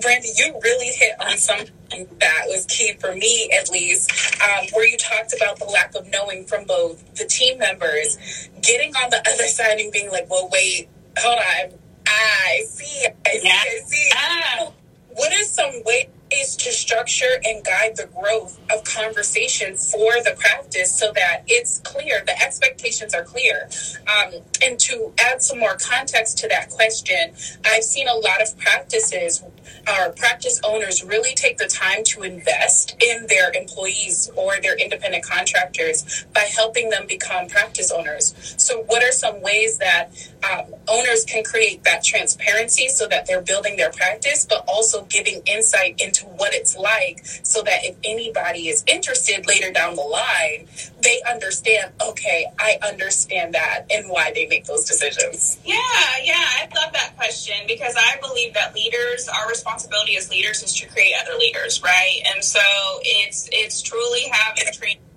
Brandy, 0.00 0.28
you 0.36 0.58
really 0.62 0.86
hit 0.86 1.12
on 1.20 1.36
something 1.36 1.74
that 1.90 2.44
was 2.46 2.66
key 2.66 2.94
for 2.98 3.14
me, 3.14 3.50
at 3.58 3.70
least, 3.70 4.10
um, 4.42 4.66
where 4.72 4.86
you 4.86 4.96
talked 4.96 5.34
about 5.34 5.58
the 5.58 5.64
lack 5.64 5.94
of 5.94 6.08
knowing 6.08 6.44
from 6.46 6.64
both 6.64 7.14
the 7.16 7.24
team 7.24 7.58
members, 7.58 8.16
getting 8.62 8.94
on 8.96 9.10
the 9.10 9.18
other 9.28 9.46
side 9.48 9.78
and 9.80 9.92
being 9.92 10.10
like, 10.10 10.30
well, 10.30 10.48
wait, 10.52 10.88
hold 11.18 11.38
on. 11.38 11.78
I 12.06 12.64
see, 12.68 13.06
I 13.26 13.30
see, 13.30 13.40
yeah. 13.44 13.52
I 13.54 13.80
see. 13.86 14.10
Ah. 14.14 14.72
What 15.14 15.32
are 15.32 15.44
some 15.44 15.72
ways 15.84 16.06
to 16.30 16.72
structure 16.72 17.40
and 17.44 17.64
guide 17.64 17.96
the 17.96 18.08
growth 18.14 18.58
of 18.70 18.84
conversation 18.84 19.76
for 19.76 20.12
the 20.24 20.36
practice 20.38 20.96
so 20.96 21.12
that 21.12 21.42
it's 21.46 21.80
clear, 21.80 22.22
the 22.24 22.42
expectations 22.42 23.14
are 23.14 23.24
clear. 23.24 23.68
Um, 24.06 24.34
and 24.62 24.78
to 24.80 25.12
add 25.18 25.42
some 25.42 25.58
more 25.58 25.76
context 25.76 26.38
to 26.38 26.48
that 26.48 26.70
question, 26.70 27.32
I've 27.64 27.84
seen 27.84 28.08
a 28.08 28.14
lot 28.14 28.40
of 28.40 28.56
practices 28.58 29.42
our 29.86 30.12
practice 30.12 30.60
owners 30.64 31.02
really 31.04 31.34
take 31.34 31.58
the 31.58 31.66
time 31.66 32.04
to 32.04 32.22
invest 32.22 32.96
in 33.02 33.26
their 33.28 33.52
employees 33.52 34.30
or 34.36 34.60
their 34.60 34.76
independent 34.76 35.24
contractors 35.24 36.26
by 36.34 36.40
helping 36.54 36.90
them 36.90 37.06
become 37.06 37.48
practice 37.48 37.90
owners. 37.90 38.34
So, 38.56 38.82
what 38.84 39.02
are 39.02 39.12
some 39.12 39.40
ways 39.42 39.78
that 39.78 40.10
um, 40.50 40.74
owners 40.88 41.24
can 41.24 41.44
create 41.44 41.84
that 41.84 42.04
transparency 42.04 42.88
so 42.88 43.06
that 43.08 43.26
they're 43.26 43.42
building 43.42 43.76
their 43.76 43.90
practice, 43.90 44.46
but 44.48 44.64
also 44.68 45.04
giving 45.04 45.42
insight 45.46 46.00
into 46.00 46.19
what 46.22 46.54
it's 46.54 46.76
like 46.76 47.20
so 47.24 47.62
that 47.62 47.84
if 47.84 47.96
anybody 48.04 48.68
is 48.68 48.84
interested 48.86 49.46
later 49.46 49.72
down 49.72 49.96
the 49.96 50.02
line, 50.02 50.68
they 51.02 51.20
understand, 51.28 51.92
okay, 52.02 52.46
I 52.58 52.78
understand 52.86 53.54
that 53.54 53.86
and 53.90 54.08
why 54.08 54.32
they 54.34 54.46
make 54.46 54.64
those 54.64 54.84
decisions? 54.84 55.58
Yeah, 55.64 55.76
yeah, 56.22 56.34
I 56.34 56.68
love 56.82 56.92
that 56.92 57.16
question 57.16 57.54
because 57.66 57.94
I 57.96 58.18
believe 58.20 58.54
that 58.54 58.74
leaders, 58.74 59.28
our 59.28 59.48
responsibility 59.48 60.16
as 60.16 60.30
leaders 60.30 60.62
is 60.62 60.72
to 60.74 60.86
create 60.88 61.14
other 61.22 61.38
leaders, 61.38 61.82
right? 61.82 62.20
And 62.34 62.44
so 62.44 62.60
it's 63.02 63.48
it's 63.52 63.82
truly 63.82 64.22
having 64.30 64.64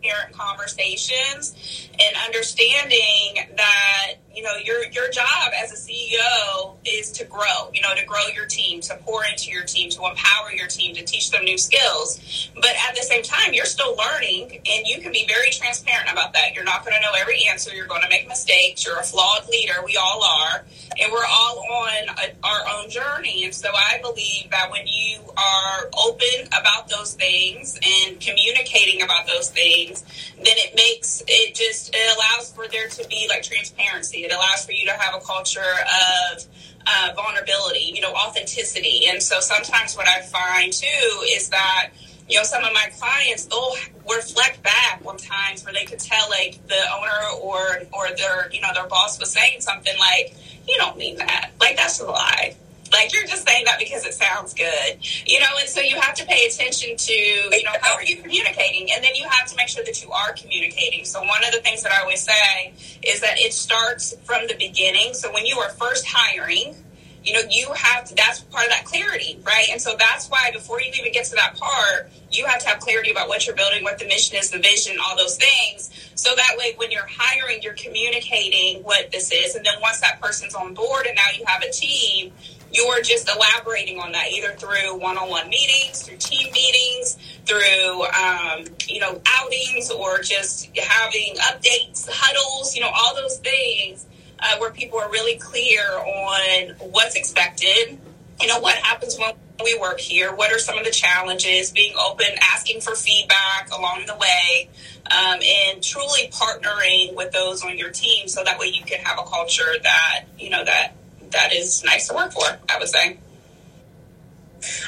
transparent 0.04 0.34
conversations 0.34 1.90
and 1.94 2.16
understanding 2.26 3.56
that 3.56 4.16
you 4.34 4.44
know 4.44 4.56
your 4.64 4.86
your 4.86 5.10
job 5.10 5.52
as 5.62 5.72
a 5.72 5.76
CEO 5.76 6.76
is 6.86 7.12
to 7.12 7.26
grow 7.26 7.70
you 7.74 7.82
know 7.82 7.94
to 7.96 8.06
grow 8.06 8.26
your 8.36 8.46
team 8.46 8.82
to 8.82 8.96
pour 8.98 9.24
into 9.26 9.52
your 9.52 9.64
team 9.64 9.90
to 9.90 10.04
empower 10.06 10.52
your 10.52 10.68
team 10.68 10.96
to 10.96 11.04
teach 11.04 11.30
them 11.30 11.44
new 11.44 11.58
skills 11.58 12.50
but 12.56 12.72
at 12.90 12.96
the 12.96 13.02
same 13.02 13.22
time 13.22 13.54
you're 13.54 13.66
still 13.66 13.96
learning 13.96 14.60
and 14.66 14.88
you 14.88 15.00
can 15.02 15.12
be 15.12 15.26
very 15.28 15.52
transparent 15.74 16.12
about 16.12 16.34
that. 16.34 16.54
You're 16.54 16.64
not 16.64 16.86
going 16.86 16.96
to 16.96 17.02
know 17.02 17.14
every 17.20 17.46
answer. 17.50 17.74
You're 17.74 17.88
going 17.88 18.04
to 18.04 18.10
make 18.10 18.28
mistakes. 18.28 18.86
You're 18.86 19.00
a 19.00 19.04
flawed 19.04 19.48
leader. 19.50 19.74
We 19.84 19.98
all 19.98 20.24
are. 20.24 20.64
And 21.00 21.12
we're 21.12 21.26
all 21.26 21.60
on 21.60 22.10
a, 22.10 22.46
our 22.46 22.62
own 22.78 22.90
journey. 22.90 23.44
And 23.46 23.54
so 23.54 23.70
I 23.74 24.00
believe 24.02 24.52
that 24.52 24.70
when 24.70 24.86
you 24.86 25.20
are 25.36 25.90
open 26.06 26.48
about 26.48 26.90
those 26.90 27.14
things 27.16 27.80
and 27.84 28.20
communicating 28.20 29.02
about 29.02 29.26
those 29.26 29.50
things 29.50 30.04
then 30.38 30.58
it 30.58 30.76
makes 30.76 31.24
it 31.28 31.56
just 31.56 31.96
it 31.96 32.18
allows 32.18 32.52
for 32.52 32.68
there 32.68 32.88
to 32.88 33.08
be 33.08 33.28
like 33.30 33.44
transparency. 33.44 34.26
It 34.26 34.34
allows 34.34 34.66
for 34.66 34.74
you 34.74 34.86
to 34.88 34.92
have 34.92 35.16
a 35.16 35.26
culture 35.26 35.62
of 35.62 36.44
uh, 36.86 37.14
vulnerability, 37.16 37.92
you 37.94 38.02
know, 38.02 38.14
authenticity. 38.14 39.06
And 39.08 39.24
so 39.24 39.40
sometimes 39.40 39.96
what 39.96 40.08
I 40.08 40.22
find 40.22 40.74
too 40.74 41.24
is 41.30 41.50
that 41.50 41.92
you 42.34 42.40
know, 42.40 42.46
some 42.46 42.64
of 42.64 42.74
my 42.74 42.88
clients, 43.00 43.46
they'll 43.46 43.76
reflect 44.10 44.64
back 44.64 45.04
on 45.06 45.18
times 45.18 45.64
where 45.64 45.72
they 45.72 45.86
could 45.86 46.00
tell 46.00 46.28
like 46.32 46.60
the 46.68 46.82
owner 46.98 47.40
or 47.40 47.84
or 47.94 48.08
their 48.18 48.52
you 48.52 48.60
know 48.60 48.70
their 48.74 48.88
boss 48.88 49.20
was 49.20 49.32
saying 49.32 49.62
something 49.62 49.94
like, 50.00 50.34
"You 50.68 50.76
don't 50.78 50.98
mean 50.98 51.18
that. 51.18 51.52
Like 51.62 51.78
that's 51.78 52.00
a 52.00 52.06
lie." 52.06 52.56
Like 52.92 53.14
you're 53.14 53.26
just 53.28 53.48
saying 53.48 53.66
that 53.66 53.78
because 53.78 54.04
it 54.04 54.16
sounds 54.16 54.56
good, 54.56 54.98
you 55.28 55.40
know. 55.40 55.46
And 55.60 55.70
so 55.70 55.82
you 55.82 56.02
have 56.02 56.16
to 56.16 56.26
pay 56.26 56.48
attention 56.48 56.98
to, 56.98 57.14
you 57.14 57.64
know, 57.64 57.72
how 57.82 57.94
are 57.94 58.04
you 58.04 58.18
communicating, 58.18 58.92
and 58.92 59.04
then 59.04 59.14
you 59.14 59.30
have 59.30 59.48
to 59.50 59.56
make 59.56 59.68
sure 59.68 59.84
that 59.84 60.04
you 60.04 60.12
are 60.12 60.34
communicating. 60.34 61.06
So 61.06 61.20
one 61.22 61.44
of 61.46 61.54
the 61.54 61.62
things 61.62 61.84
that 61.84 61.92
I 61.92 62.02
always 62.02 62.24
say 62.24 62.74
is 63.04 63.22
that 63.22 63.38
it 63.38 63.54
starts 63.54 64.16
from 64.24 64.48
the 64.48 64.56
beginning. 64.56 65.14
So 65.14 65.32
when 65.32 65.46
you 65.46 65.60
are 65.60 65.70
first 65.70 66.08
hiring, 66.08 66.84
you 67.24 67.34
know, 67.34 67.42
you 67.50 67.72
have 67.74 68.06
to, 68.06 68.16
that's 68.16 68.42
part 68.42 68.66
of 68.66 68.72
that 68.72 68.86
clarity, 68.86 69.40
right? 69.44 69.68
And 69.72 69.82
so 69.82 69.96
that's 69.98 70.30
why 70.30 70.52
before 70.52 70.82
you 70.82 70.92
even 70.94 71.12
get 71.12 71.26
to 71.26 71.36
that 71.36 71.56
part, 71.58 72.12
you 72.32 72.46
have 72.46 72.60
to 72.60 72.68
have 72.68 72.80
clarity 72.80 73.12
about 73.12 73.28
what 73.28 73.46
you're 73.46 73.56
building, 73.56 73.84
what 73.84 74.00
the 74.00 74.06
mission 74.06 74.38
is, 74.38 74.50
the 74.50 74.60
vision, 74.60 74.98
all 75.06 75.16
those 75.16 75.38
things. 75.38 75.90
So 76.16 76.36
that 76.36 76.56
way, 76.58 76.74
when 76.78 76.92
you're 76.92 77.08
hiring, 77.10 77.62
you're 77.62 77.74
communicating 77.74 78.84
what 78.84 79.12
this 79.12 79.32
is. 79.32 79.56
And 79.56 79.66
then 79.66 79.76
once 79.82 80.02
that 80.02 80.20
person's 80.22 80.56
on 80.56 80.74
board 80.74 81.06
and 81.06 81.16
now 81.16 81.38
you 81.38 81.46
have 81.48 81.64
a 81.64 81.72
team, 81.72 82.34
you're 82.74 83.02
just 83.02 83.30
elaborating 83.30 84.00
on 84.00 84.12
that 84.12 84.32
either 84.32 84.54
through 84.54 84.98
one-on-one 85.00 85.48
meetings 85.48 86.02
through 86.02 86.18
team 86.18 86.52
meetings 86.52 87.18
through 87.46 88.04
um, 88.06 88.66
you 88.88 89.00
know 89.00 89.22
outings 89.28 89.92
or 89.92 90.20
just 90.20 90.76
having 90.76 91.36
updates 91.36 92.10
huddles 92.10 92.76
you 92.76 92.82
know 92.82 92.90
all 92.94 93.16
those 93.16 93.38
things 93.38 94.08
uh, 94.40 94.58
where 94.58 94.72
people 94.72 95.00
are 95.00 95.10
really 95.10 95.38
clear 95.38 95.84
on 95.84 96.76
what's 96.92 97.16
expected 97.16 97.98
you 98.42 98.48
know 98.48 98.60
what 98.60 98.76
happens 98.76 99.18
when 99.18 99.34
we 99.64 99.78
work 99.80 100.00
here 100.00 100.34
what 100.36 100.52
are 100.52 100.60
some 100.60 100.78
of 100.78 100.84
the 100.84 100.92
challenges 100.92 101.72
being 101.72 101.94
open 102.08 102.28
asking 102.54 102.82
for 102.82 102.96
feedback 102.96 103.70
along 103.78 104.04
the 104.08 104.16
way 104.16 104.70
um, 105.12 105.40
and 105.42 105.84
truly 105.84 106.30
partnering 106.30 107.16
with 107.16 107.32
those 107.32 107.64
on 107.64 107.78
your 107.78 107.92
team 107.92 108.28
so 108.28 108.44
that 108.44 108.58
way 108.58 108.68
you 108.68 108.84
can 108.84 109.00
have 109.00 109.20
a 109.20 109.24
culture 109.24 109.76
that 109.84 110.26
you 110.40 110.50
know 110.50 110.64
that 110.66 110.94
that 111.34 111.54
is 111.54 111.84
nice 111.84 112.08
to 112.08 112.16
work 112.16 112.32
for, 112.32 112.46
I 112.70 112.80
would 112.80 112.88
say. 112.88 113.18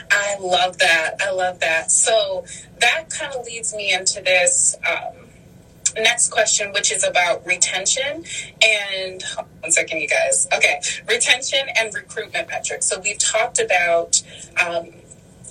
I 0.10 0.38
love 0.40 0.78
that. 0.78 1.16
I 1.20 1.32
love 1.32 1.60
that. 1.60 1.92
So 1.92 2.46
that 2.80 3.10
kind 3.10 3.34
of 3.34 3.46
leads 3.46 3.76
me 3.76 3.94
into 3.94 4.22
this 4.22 4.76
um, 4.90 5.25
next 6.02 6.30
question, 6.30 6.72
which 6.74 6.92
is 6.92 7.04
about 7.04 7.46
retention 7.46 8.26
and 8.62 9.24
one 9.60 9.72
second, 9.72 10.00
you 10.00 10.08
guys. 10.08 10.48
Okay, 10.54 10.80
retention 11.08 11.68
and 11.78 11.94
recruitment 11.94 12.48
metrics. 12.50 12.88
So 12.88 13.00
we've 13.00 13.20
talked 13.20 13.60
about 13.60 14.22
um, 14.64 14.92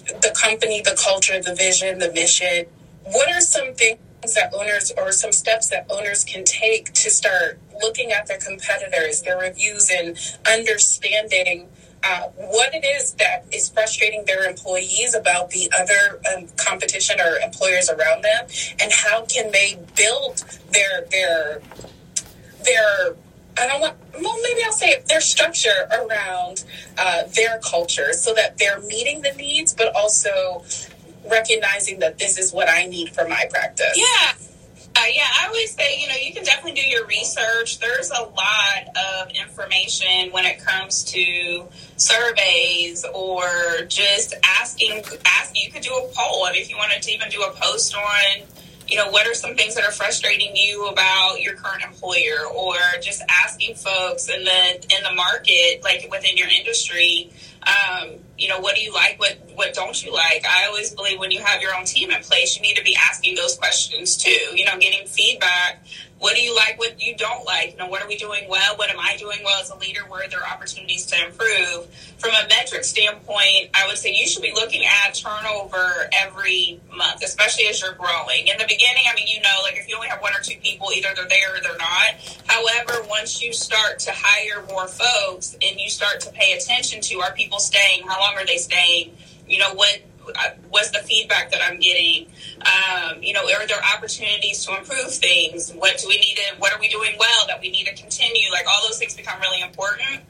the 0.06 0.34
company, 0.40 0.80
the 0.80 0.98
culture, 1.02 1.40
the 1.40 1.54
vision, 1.54 1.98
the 1.98 2.12
mission. 2.12 2.66
What 3.04 3.30
are 3.30 3.40
some 3.40 3.74
things 3.74 3.98
that 4.34 4.54
owners 4.54 4.92
or 4.96 5.12
some 5.12 5.32
steps 5.32 5.68
that 5.68 5.86
owners 5.90 6.24
can 6.24 6.44
take 6.44 6.92
to 6.94 7.10
start 7.10 7.58
looking 7.82 8.12
at 8.12 8.26
their 8.26 8.38
competitors, 8.38 9.22
their 9.22 9.38
reviews, 9.38 9.90
and 9.90 10.16
understanding 10.50 11.68
uh, 12.04 12.28
what 12.36 12.74
it 12.74 12.84
is 12.84 13.14
that 13.14 13.44
is 13.52 13.70
frustrating 13.70 14.24
their 14.26 14.44
employees 14.48 15.14
about 15.14 15.50
the 15.50 15.70
other 15.78 16.20
um, 16.34 16.48
competition 16.56 17.20
or 17.20 17.36
employers 17.38 17.88
around 17.88 18.22
them, 18.22 18.46
and 18.80 18.92
how 18.92 19.24
can 19.24 19.50
they 19.52 19.78
build 19.96 20.44
their 20.72 21.06
their 21.10 21.60
their 22.64 23.16
I 23.56 23.68
don't 23.68 23.80
want, 23.80 23.96
well, 24.20 24.36
maybe 24.42 24.62
I'll 24.64 24.72
say 24.72 25.02
their 25.08 25.20
structure 25.20 25.88
around 25.92 26.64
uh, 26.98 27.22
their 27.34 27.60
culture 27.60 28.12
so 28.12 28.34
that 28.34 28.58
they're 28.58 28.80
meeting 28.80 29.22
the 29.22 29.30
needs, 29.32 29.72
but 29.72 29.94
also 29.94 30.64
recognizing 31.30 32.00
that 32.00 32.18
this 32.18 32.36
is 32.36 32.52
what 32.52 32.68
I 32.68 32.86
need 32.86 33.14
for 33.14 33.28
my 33.28 33.46
practice. 33.50 33.96
Yeah. 33.96 34.32
Uh, 34.96 35.00
yeah, 35.12 35.24
I 35.42 35.46
always 35.48 35.74
say, 35.74 36.00
you 36.00 36.06
know, 36.06 36.14
you 36.14 36.32
can 36.32 36.44
definitely 36.44 36.80
do 36.80 36.88
your 36.88 37.04
research. 37.06 37.80
There's 37.80 38.10
a 38.10 38.22
lot 38.22 38.96
of 39.22 39.32
information 39.32 40.30
when 40.30 40.44
it 40.44 40.64
comes 40.64 41.02
to 41.04 41.66
surveys 41.96 43.04
or 43.12 43.82
just 43.88 44.34
asking, 44.44 45.02
asking. 45.26 45.62
You 45.64 45.72
could 45.72 45.82
do 45.82 45.92
a 45.92 46.08
poll. 46.14 46.46
If 46.52 46.70
you 46.70 46.76
wanted 46.76 47.02
to 47.02 47.10
even 47.12 47.28
do 47.28 47.42
a 47.42 47.50
post 47.50 47.94
on, 47.96 48.46
you 48.88 48.96
know, 48.96 49.10
what 49.10 49.26
are 49.26 49.34
some 49.34 49.54
things 49.54 49.74
that 49.74 49.84
are 49.84 49.92
frustrating 49.92 50.54
you 50.54 50.86
about 50.88 51.40
your 51.40 51.54
current 51.54 51.82
employer 51.82 52.46
or 52.54 52.74
just 53.00 53.22
asking 53.28 53.74
folks 53.76 54.28
in 54.28 54.44
the, 54.44 54.74
in 54.74 55.02
the 55.02 55.14
market, 55.14 55.82
like 55.82 56.06
within 56.10 56.36
your 56.36 56.48
industry, 56.48 57.32
um, 57.66 58.10
you 58.36 58.48
know, 58.48 58.60
what 58.60 58.76
do 58.76 58.82
you 58.82 58.92
like? 58.92 59.18
What 59.18 59.38
what 59.54 59.74
don't 59.74 60.02
you 60.04 60.12
like? 60.12 60.44
I 60.46 60.66
always 60.66 60.92
believe 60.92 61.18
when 61.18 61.30
you 61.30 61.42
have 61.42 61.62
your 61.62 61.74
own 61.74 61.84
team 61.84 62.10
in 62.10 62.22
place, 62.22 62.56
you 62.56 62.62
need 62.62 62.76
to 62.76 62.82
be 62.82 62.96
asking 62.96 63.36
those 63.36 63.56
questions 63.56 64.16
too. 64.16 64.30
You 64.54 64.64
know, 64.64 64.76
getting 64.78 65.06
feedback. 65.06 65.84
What 66.24 66.36
do 66.36 66.40
you 66.40 66.56
like? 66.56 66.78
What 66.78 67.02
you 67.02 67.14
don't 67.16 67.44
like? 67.44 67.72
You 67.72 67.76
know, 67.76 67.88
what 67.88 68.00
are 68.00 68.08
we 68.08 68.16
doing 68.16 68.48
well? 68.48 68.76
What 68.76 68.88
am 68.88 68.98
I 68.98 69.14
doing 69.18 69.40
well 69.44 69.60
as 69.60 69.68
a 69.68 69.76
leader? 69.76 70.00
Where 70.08 70.24
are 70.24 70.28
there 70.30 70.42
opportunities 70.42 71.04
to 71.08 71.22
improve? 71.22 71.86
From 72.16 72.30
a 72.30 72.48
metric 72.48 72.84
standpoint, 72.84 73.68
I 73.74 73.86
would 73.86 73.98
say 73.98 74.14
you 74.14 74.26
should 74.26 74.40
be 74.40 74.52
looking 74.54 74.86
at 74.86 75.12
turnover 75.12 76.08
every 76.14 76.80
month, 76.96 77.22
especially 77.22 77.66
as 77.66 77.82
you're 77.82 77.92
growing. 77.92 78.48
In 78.48 78.56
the 78.56 78.64
beginning, 78.66 79.02
I 79.06 79.14
mean, 79.14 79.26
you 79.26 79.42
know, 79.42 79.60
like 79.64 79.76
if 79.76 79.86
you 79.86 79.96
only 79.96 80.08
have 80.08 80.22
one 80.22 80.32
or 80.32 80.40
two 80.40 80.56
people, 80.62 80.88
either 80.96 81.08
they're 81.14 81.28
there 81.28 81.58
or 81.58 81.60
they're 81.60 81.76
not. 81.76 82.14
However, 82.46 83.06
once 83.06 83.42
you 83.42 83.52
start 83.52 83.98
to 83.98 84.12
hire 84.14 84.64
more 84.68 84.88
folks 84.88 85.58
and 85.60 85.78
you 85.78 85.90
start 85.90 86.20
to 86.20 86.30
pay 86.30 86.54
attention 86.54 87.02
to 87.02 87.20
are 87.20 87.34
people 87.34 87.58
staying? 87.58 88.08
How 88.08 88.18
long 88.18 88.32
are 88.36 88.46
they 88.46 88.56
staying? 88.56 89.14
You 89.46 89.58
know, 89.58 89.74
what 89.74 90.00
uh, 90.26 90.50
what's 90.70 90.90
the 90.90 91.00
feedback 91.00 91.50
that 91.50 91.60
I'm 91.62 91.78
getting? 91.78 92.28
Um, 92.64 93.22
you 93.22 93.32
know, 93.32 93.42
are 93.42 93.66
there 93.66 93.82
opportunities 93.94 94.64
to 94.64 94.76
improve 94.76 95.12
things? 95.12 95.72
What 95.72 95.98
do 95.98 96.08
we 96.08 96.16
need 96.16 96.36
to, 96.36 96.58
what 96.58 96.72
are 96.72 96.80
we 96.80 96.88
doing 96.88 97.14
well 97.18 97.46
that 97.48 97.60
we 97.60 97.70
need 97.70 97.86
to 97.86 97.94
continue? 97.94 98.50
Like 98.50 98.66
all 98.68 98.80
those 98.86 98.98
things 98.98 99.14
become 99.14 99.40
really 99.40 99.60
important. 99.60 100.20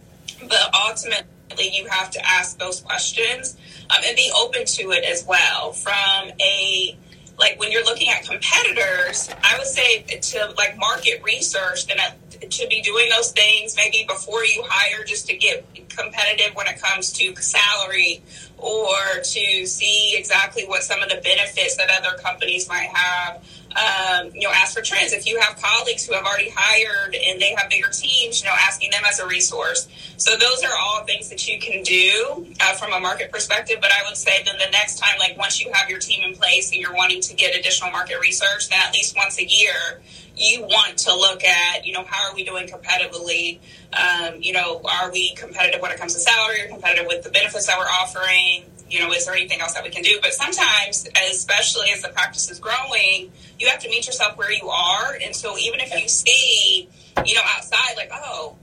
But 0.40 0.74
ultimately, 0.74 1.70
you 1.72 1.86
have 1.86 2.10
to 2.10 2.26
ask 2.26 2.58
those 2.58 2.80
questions 2.80 3.56
um, 3.90 4.02
and 4.04 4.16
be 4.16 4.30
open 4.36 4.64
to 4.64 4.90
it 4.90 5.04
as 5.04 5.24
well. 5.24 5.72
From 5.72 6.30
a 6.40 6.96
like 7.38 7.58
when 7.58 7.72
you're 7.72 7.84
looking 7.84 8.08
at 8.10 8.24
competitors, 8.24 9.28
I 9.42 9.58
would 9.58 9.66
say 9.66 10.02
to 10.02 10.54
like 10.56 10.76
market 10.78 11.22
research, 11.24 11.86
then 11.86 11.98
to 12.50 12.66
be 12.68 12.82
doing 12.82 13.08
those 13.10 13.32
things 13.32 13.76
maybe 13.76 14.04
before 14.06 14.44
you 14.44 14.62
hire 14.66 15.04
just 15.04 15.26
to 15.28 15.36
get 15.36 15.66
competitive 15.88 16.54
when 16.54 16.66
it 16.66 16.80
comes 16.80 17.12
to 17.12 17.34
salary 17.36 18.22
or 18.64 19.20
to 19.22 19.66
see 19.66 20.16
exactly 20.16 20.64
what 20.66 20.82
some 20.82 21.02
of 21.02 21.10
the 21.10 21.16
benefits 21.16 21.76
that 21.76 21.90
other 21.90 22.16
companies 22.18 22.68
might 22.68 22.88
have 22.88 23.42
um, 23.74 24.30
you 24.34 24.42
know, 24.42 24.50
ask 24.54 24.76
for 24.76 24.82
trends. 24.82 25.12
If 25.12 25.26
you 25.26 25.40
have 25.40 25.60
colleagues 25.60 26.06
who 26.06 26.14
have 26.14 26.24
already 26.24 26.50
hired 26.54 27.14
and 27.14 27.40
they 27.40 27.54
have 27.56 27.68
bigger 27.68 27.88
teams, 27.90 28.40
you 28.40 28.48
know, 28.48 28.54
asking 28.54 28.90
them 28.90 29.02
as 29.06 29.18
a 29.18 29.26
resource. 29.26 29.88
So 30.16 30.36
those 30.36 30.62
are 30.62 30.72
all 30.80 31.04
things 31.04 31.28
that 31.30 31.48
you 31.48 31.58
can 31.58 31.82
do 31.82 32.46
uh, 32.60 32.74
from 32.74 32.92
a 32.92 33.00
market 33.00 33.32
perspective. 33.32 33.78
But 33.80 33.90
I 33.90 34.08
would 34.08 34.16
say 34.16 34.42
then 34.44 34.56
the 34.58 34.70
next 34.70 34.98
time, 34.98 35.18
like 35.18 35.36
once 35.36 35.60
you 35.60 35.72
have 35.72 35.90
your 35.90 35.98
team 35.98 36.22
in 36.22 36.36
place 36.36 36.70
and 36.70 36.80
you're 36.80 36.94
wanting 36.94 37.20
to 37.22 37.34
get 37.34 37.56
additional 37.58 37.90
market 37.90 38.20
research, 38.20 38.68
then 38.68 38.80
at 38.86 38.92
least 38.92 39.16
once 39.16 39.38
a 39.38 39.44
year, 39.44 40.00
you 40.36 40.62
want 40.62 40.98
to 40.98 41.14
look 41.14 41.44
at, 41.44 41.86
you 41.86 41.92
know, 41.92 42.04
how 42.04 42.28
are 42.28 42.34
we 42.34 42.44
doing 42.44 42.66
competitively? 42.66 43.60
Um, 43.92 44.40
you 44.40 44.52
know, 44.52 44.82
are 44.84 45.10
we 45.10 45.34
competitive 45.34 45.80
when 45.80 45.92
it 45.92 45.98
comes 45.98 46.14
to 46.14 46.20
salary 46.20 46.62
or 46.62 46.68
competitive 46.68 47.06
with 47.06 47.22
the 47.22 47.30
benefits 47.30 47.66
that 47.66 47.78
we're 47.78 47.84
offering? 47.84 48.64
You 48.94 49.00
know, 49.00 49.12
is 49.12 49.26
there 49.26 49.34
anything 49.34 49.60
else 49.60 49.74
that 49.74 49.82
we 49.82 49.90
can 49.90 50.04
do? 50.04 50.20
But 50.22 50.32
sometimes, 50.32 51.08
especially 51.32 51.90
as 51.90 52.02
the 52.02 52.10
practice 52.10 52.48
is 52.48 52.60
growing, 52.60 53.32
you 53.58 53.68
have 53.68 53.80
to 53.80 53.88
meet 53.88 54.06
yourself 54.06 54.36
where 54.38 54.52
you 54.52 54.68
are. 54.68 55.18
And 55.20 55.34
so 55.34 55.58
even 55.58 55.80
if 55.80 55.92
you 56.00 56.08
see, 56.08 56.88
you 57.26 57.34
know, 57.34 57.40
outside, 57.56 57.96
like, 57.96 58.10
oh, 58.12 58.54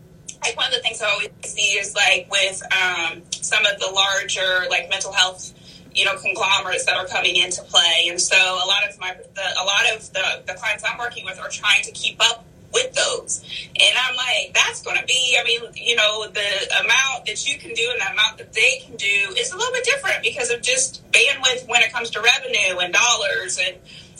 like 0.41 0.55
one 0.55 0.67
of 0.67 0.73
the 0.73 0.79
things 0.79 1.01
I 1.01 1.09
always 1.09 1.29
see 1.43 1.77
is 1.77 1.93
like 1.95 2.31
with 2.31 2.63
um, 2.71 3.23
some 3.31 3.65
of 3.65 3.77
the 3.81 3.87
larger 3.87 4.69
like 4.69 4.89
mental 4.89 5.11
health, 5.11 5.53
you 5.93 6.05
know, 6.05 6.15
conglomerates 6.15 6.85
that 6.85 6.95
are 6.95 7.07
coming 7.07 7.35
into 7.35 7.61
play. 7.63 8.07
And 8.07 8.19
so 8.19 8.37
a 8.37 8.65
lot 8.65 8.87
of 8.87 8.97
my, 9.01 9.13
the, 9.13 9.41
a 9.61 9.65
lot 9.65 9.93
of 9.93 10.13
the, 10.13 10.43
the 10.47 10.53
clients 10.53 10.85
I'm 10.87 10.97
working 10.97 11.25
with 11.25 11.41
are 11.41 11.49
trying 11.49 11.83
to 11.83 11.91
keep 11.91 12.21
up 12.21 12.45
with 12.73 12.93
those. 12.93 13.43
And 13.79 13.97
I'm 13.97 14.15
like, 14.15 14.53
that's 14.53 14.81
going 14.81 14.97
to 14.97 15.05
be, 15.05 15.37
I 15.39 15.43
mean, 15.43 15.61
you 15.75 15.95
know, 15.95 16.27
the 16.27 16.81
amount 16.83 17.25
that 17.25 17.47
you 17.47 17.57
can 17.57 17.73
do 17.73 17.89
and 17.91 18.01
the 18.01 18.11
amount 18.11 18.37
that 18.37 18.53
they 18.53 18.81
can 18.85 18.95
do 18.95 19.35
is 19.37 19.51
a 19.51 19.57
little 19.57 19.73
bit 19.73 19.83
different 19.83 20.23
because 20.23 20.49
of 20.51 20.61
just 20.61 21.03
bandwidth 21.11 21.67
when 21.67 21.81
it 21.81 21.91
comes 21.91 22.09
to 22.11 22.21
revenue 22.21 22.79
and 22.79 22.93
dollars 22.93 23.59
and 23.65 23.77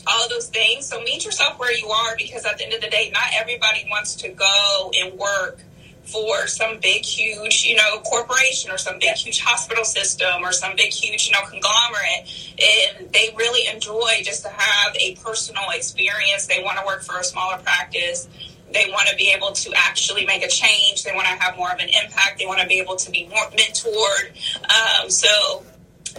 all 0.08 0.24
of 0.24 0.30
those 0.30 0.50
things. 0.50 0.86
So 0.88 1.02
meet 1.02 1.26
yourself 1.26 1.60
where 1.60 1.72
you 1.72 1.88
are 1.90 2.16
because 2.18 2.46
at 2.46 2.58
the 2.58 2.66
end 2.66 2.74
of 2.74 2.82
the 2.82 2.90
day, 2.90 3.12
not 3.14 3.30
everybody 3.34 3.86
wants 3.90 4.16
to 4.18 4.30
go 4.30 4.92
and 5.00 5.18
work 5.18 5.60
for 6.04 6.48
some 6.48 6.80
big, 6.80 7.04
huge, 7.04 7.64
you 7.64 7.76
know, 7.76 8.00
corporation 8.00 8.72
or 8.72 8.78
some 8.78 9.00
big, 9.00 9.16
huge 9.16 9.40
hospital 9.40 9.86
system 9.86 10.44
or 10.44 10.52
some 10.52 10.76
big, 10.76 10.92
huge, 10.92 11.28
you 11.28 11.34
know, 11.34 11.42
conglomerate. 11.42 12.56
And 12.60 13.12
they 13.12 13.34
really 13.38 13.74
enjoy 13.74 14.22
just 14.24 14.44
to 14.44 14.50
have 14.50 14.96
a 14.96 15.16
personal 15.16 15.64
experience. 15.74 16.48
They 16.48 16.62
want 16.64 16.80
to 16.80 16.86
work 16.86 17.04
for 17.04 17.20
a 17.20 17.24
smaller 17.24 17.58
practice. 17.58 18.28
They 18.74 18.90
want 18.90 19.10
to 19.10 19.16
be 19.16 19.32
able 19.36 19.52
to 19.52 19.74
actually 19.76 20.26
make 20.26 20.44
a 20.44 20.48
change. 20.48 21.04
They 21.04 21.12
want 21.14 21.28
to 21.28 21.34
have 21.34 21.58
more 21.58 21.72
of 21.72 21.80
an 21.80 21.90
impact. 21.90 22.40
They 22.40 22.46
want 22.46 22.62
to 22.62 22.68
be 22.68 22.80
able 22.80 22.96
to 22.96 23.12
be 23.12 23.28
more 23.28 23.46
mentored. 23.52 24.32
Um, 24.64 25.10
so 25.10 25.64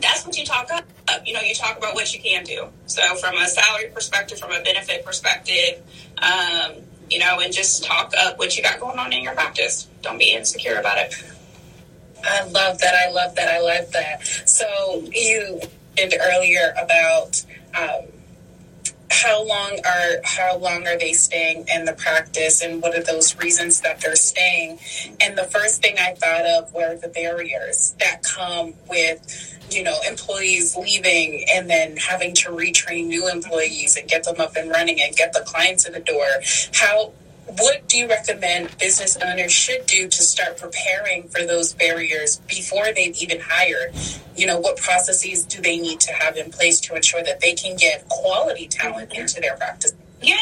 that's 0.00 0.26
what 0.26 0.36
you 0.38 0.44
talk 0.44 0.66
about. 0.66 0.84
You 1.26 1.34
know, 1.34 1.40
you 1.40 1.54
talk 1.54 1.76
about 1.76 1.94
what 1.94 2.14
you 2.14 2.20
can 2.20 2.44
do. 2.44 2.68
So 2.86 3.02
from 3.16 3.36
a 3.36 3.46
salary 3.46 3.90
perspective, 3.92 4.38
from 4.38 4.52
a 4.52 4.62
benefit 4.62 5.04
perspective, 5.04 5.82
um, 6.18 6.82
you 7.12 7.18
know, 7.18 7.40
and 7.40 7.52
just 7.52 7.84
talk 7.84 8.12
up 8.18 8.38
what 8.38 8.56
you 8.56 8.62
got 8.62 8.80
going 8.80 8.98
on 8.98 9.12
in 9.12 9.22
your 9.22 9.34
practice. 9.34 9.86
Don't 10.00 10.18
be 10.18 10.32
insecure 10.32 10.76
about 10.76 10.98
it. 10.98 11.14
I 12.24 12.44
love 12.44 12.78
that. 12.78 12.94
I 12.94 13.10
love 13.10 13.34
that. 13.34 13.48
I 13.48 13.60
love 13.60 13.92
that. 13.92 14.24
So 14.46 15.02
you 15.12 15.60
mentioned 15.96 16.22
earlier 16.24 16.74
about 16.80 17.44
um, 17.78 18.06
how 19.12 19.44
long 19.44 19.78
are 19.84 20.20
how 20.24 20.56
long 20.56 20.86
are 20.86 20.98
they 20.98 21.12
staying 21.12 21.66
in 21.72 21.84
the 21.84 21.92
practice, 21.92 22.62
and 22.62 22.82
what 22.82 22.96
are 22.96 23.02
those 23.02 23.36
reasons 23.38 23.80
that 23.82 24.00
they're 24.00 24.16
staying? 24.16 24.78
And 25.20 25.36
the 25.36 25.44
first 25.44 25.82
thing 25.82 25.96
I 25.98 26.14
thought 26.14 26.46
of 26.46 26.72
were 26.72 26.96
the 26.96 27.08
barriers 27.08 27.94
that 28.00 28.22
come 28.22 28.74
with 28.88 29.52
you 29.70 29.82
know, 29.82 29.98
employees 30.06 30.76
leaving 30.76 31.46
and 31.52 31.68
then 31.70 31.96
having 31.96 32.34
to 32.34 32.50
retrain 32.50 33.06
new 33.06 33.28
employees 33.30 33.96
and 33.96 34.06
get 34.08 34.24
them 34.24 34.38
up 34.38 34.54
and 34.56 34.70
running 34.70 35.00
and 35.00 35.16
get 35.16 35.32
the 35.32 35.40
clients 35.40 35.86
in 35.86 35.94
the 35.94 36.00
door. 36.00 36.26
How 36.74 37.12
what 37.46 37.88
do 37.88 37.98
you 37.98 38.08
recommend 38.08 38.76
business 38.78 39.16
owners 39.16 39.52
should 39.52 39.86
do 39.86 40.08
to 40.08 40.22
start 40.22 40.58
preparing 40.58 41.28
for 41.28 41.44
those 41.44 41.72
barriers 41.74 42.38
before 42.48 42.92
they've 42.94 43.16
even 43.20 43.40
hired? 43.40 43.94
You 44.36 44.46
know, 44.46 44.58
what 44.58 44.76
processes 44.76 45.44
do 45.44 45.60
they 45.60 45.78
need 45.78 46.00
to 46.00 46.12
have 46.12 46.36
in 46.36 46.50
place 46.50 46.80
to 46.80 46.94
ensure 46.94 47.22
that 47.22 47.40
they 47.40 47.54
can 47.54 47.76
get 47.76 48.08
quality 48.08 48.68
talent 48.68 49.10
mm-hmm. 49.10 49.22
into 49.22 49.40
their 49.40 49.56
practice? 49.56 49.92
Yeah, 50.22 50.36